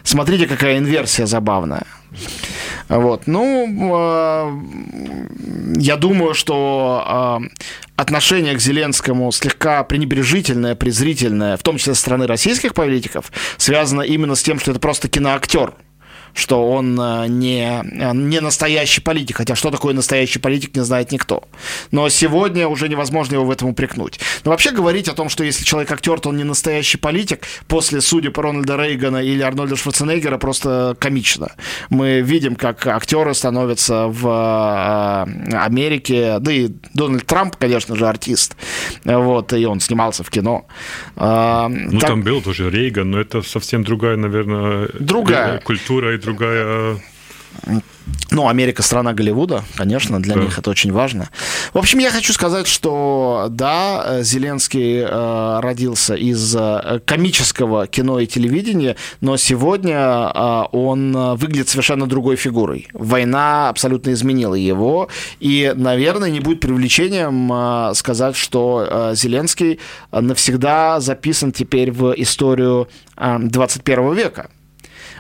[0.04, 1.84] Смотрите, какая инверсия забавная.
[2.88, 3.28] Вот.
[3.28, 4.52] Ну, а,
[5.76, 7.42] я думаю, что а,
[7.96, 14.36] отношение к Зеленскому слегка пренебрежительное, презрительное, в том числе со стороны российских политиков, связано именно
[14.36, 15.74] с тем, что это просто киноактер–
[16.34, 21.12] что он э, не, э, не настоящий политик, хотя что такое настоящий политик, не знает
[21.12, 21.44] никто.
[21.92, 24.20] Но сегодня уже невозможно его в этом упрекнуть.
[24.44, 28.02] Но вообще говорить о том, что если человек актер, то он не настоящий политик, после
[28.02, 31.52] судеб Рональда Рейгана или Арнольда Шварценеггера просто комично.
[31.90, 38.56] Мы видим, как актеры становятся в э, Америке, да и Дональд Трамп, конечно же, артист,
[39.04, 40.66] вот, и он снимался в кино.
[41.16, 42.10] Ну, так...
[42.10, 45.60] там был тоже Рейган, но это совсем другая, наверное, другая.
[45.60, 47.00] культура другая
[48.32, 50.42] ну, Америка страна Голливуда, конечно, для да.
[50.42, 51.30] них это очень важно.
[51.74, 58.28] В общем, я хочу сказать, что да, Зеленский э, родился из э, комического кино и
[58.28, 62.88] телевидения, но сегодня э, он выглядит совершенно другой фигурой.
[62.94, 65.10] Война абсолютно изменила его,
[65.40, 69.80] и, наверное, не будет привлечением э, сказать, что э, Зеленский
[70.12, 74.50] навсегда записан теперь в историю э, 21 века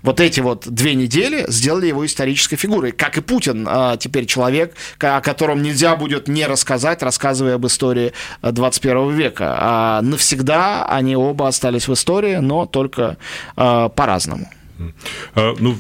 [0.03, 2.91] вот эти вот две недели сделали его исторической фигурой.
[2.91, 8.13] Как и Путин а, теперь человек, о котором нельзя будет не рассказать, рассказывая об истории
[8.41, 9.55] 21 э, века.
[9.59, 13.17] А навсегда они оба остались в истории, но только
[13.55, 14.49] а, по-разному.
[15.35, 15.75] А, ну,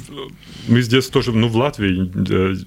[0.67, 2.11] мы здесь тоже, ну, в Латвии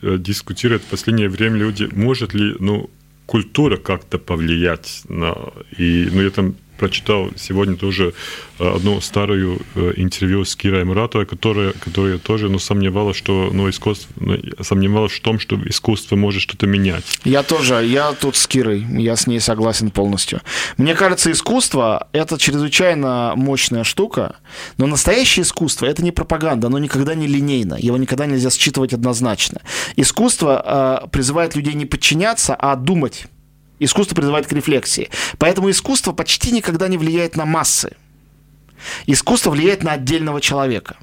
[0.03, 2.91] э, дискутируют в последнее время люди, может ли, ну,
[3.27, 5.35] культура как-то повлиять на...
[5.79, 8.13] И, ну, я там прочитал сегодня тоже
[8.59, 13.71] э, одну старую э, интервью с Кирой Муратовой, которая, которая тоже ну, сомневалась, что ну,
[13.71, 17.05] искусство, ну, сомневалась в том, что искусство может что-то менять.
[17.25, 20.41] Я тоже, я тут с Кирой, я с ней согласен полностью.
[20.77, 24.35] Мне кажется, искусство— это чрезвычайно мощная штука,
[24.77, 29.61] но настоящее искусство— это не пропаганда, оно никогда не линейно, его никогда нельзя считывать однозначно.
[29.95, 33.27] Искусство э, призывает людей не подчиняться, а думать
[33.83, 35.11] Искусство призывает к рефлексии.
[35.39, 37.97] Поэтому искусство почти никогда не влияет на массы.
[39.07, 40.99] Искусство влияет на отдельного человека.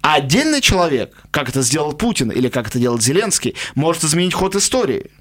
[0.00, 4.56] А отдельный человек, как это сделал Путин или как это делает Зеленский, может изменить ход
[4.56, 5.12] истории.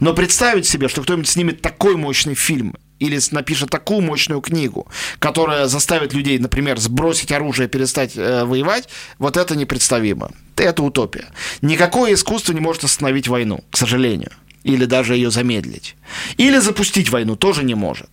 [0.00, 4.86] Но представить себе, что кто-нибудь снимет такой мощный фильм или напишет такую мощную книгу,
[5.18, 10.30] которая заставит людей, например, сбросить оружие и перестать э, воевать, вот это непредставимо.
[10.56, 11.24] Это утопия.
[11.62, 14.32] Никакое искусство не может остановить войну, к сожалению
[14.64, 15.96] или даже ее замедлить.
[16.36, 18.10] Или запустить войну тоже не может.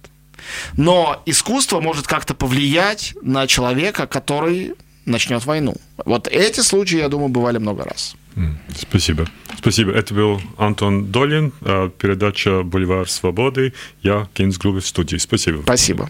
[0.78, 4.74] Но искусство может как-то повлиять на человека, который
[5.06, 5.76] начнет войну.
[6.06, 8.16] Вот эти случаи, я думаю, бывали много раз.
[8.78, 9.28] Спасибо.
[9.58, 9.92] Спасибо.
[9.92, 13.74] Это был Антон Долин, а, передача «Бульвар свободы».
[14.02, 15.18] Я, Кинс Грубер в студии.
[15.18, 15.62] Спасибо.
[15.64, 16.10] Спасибо.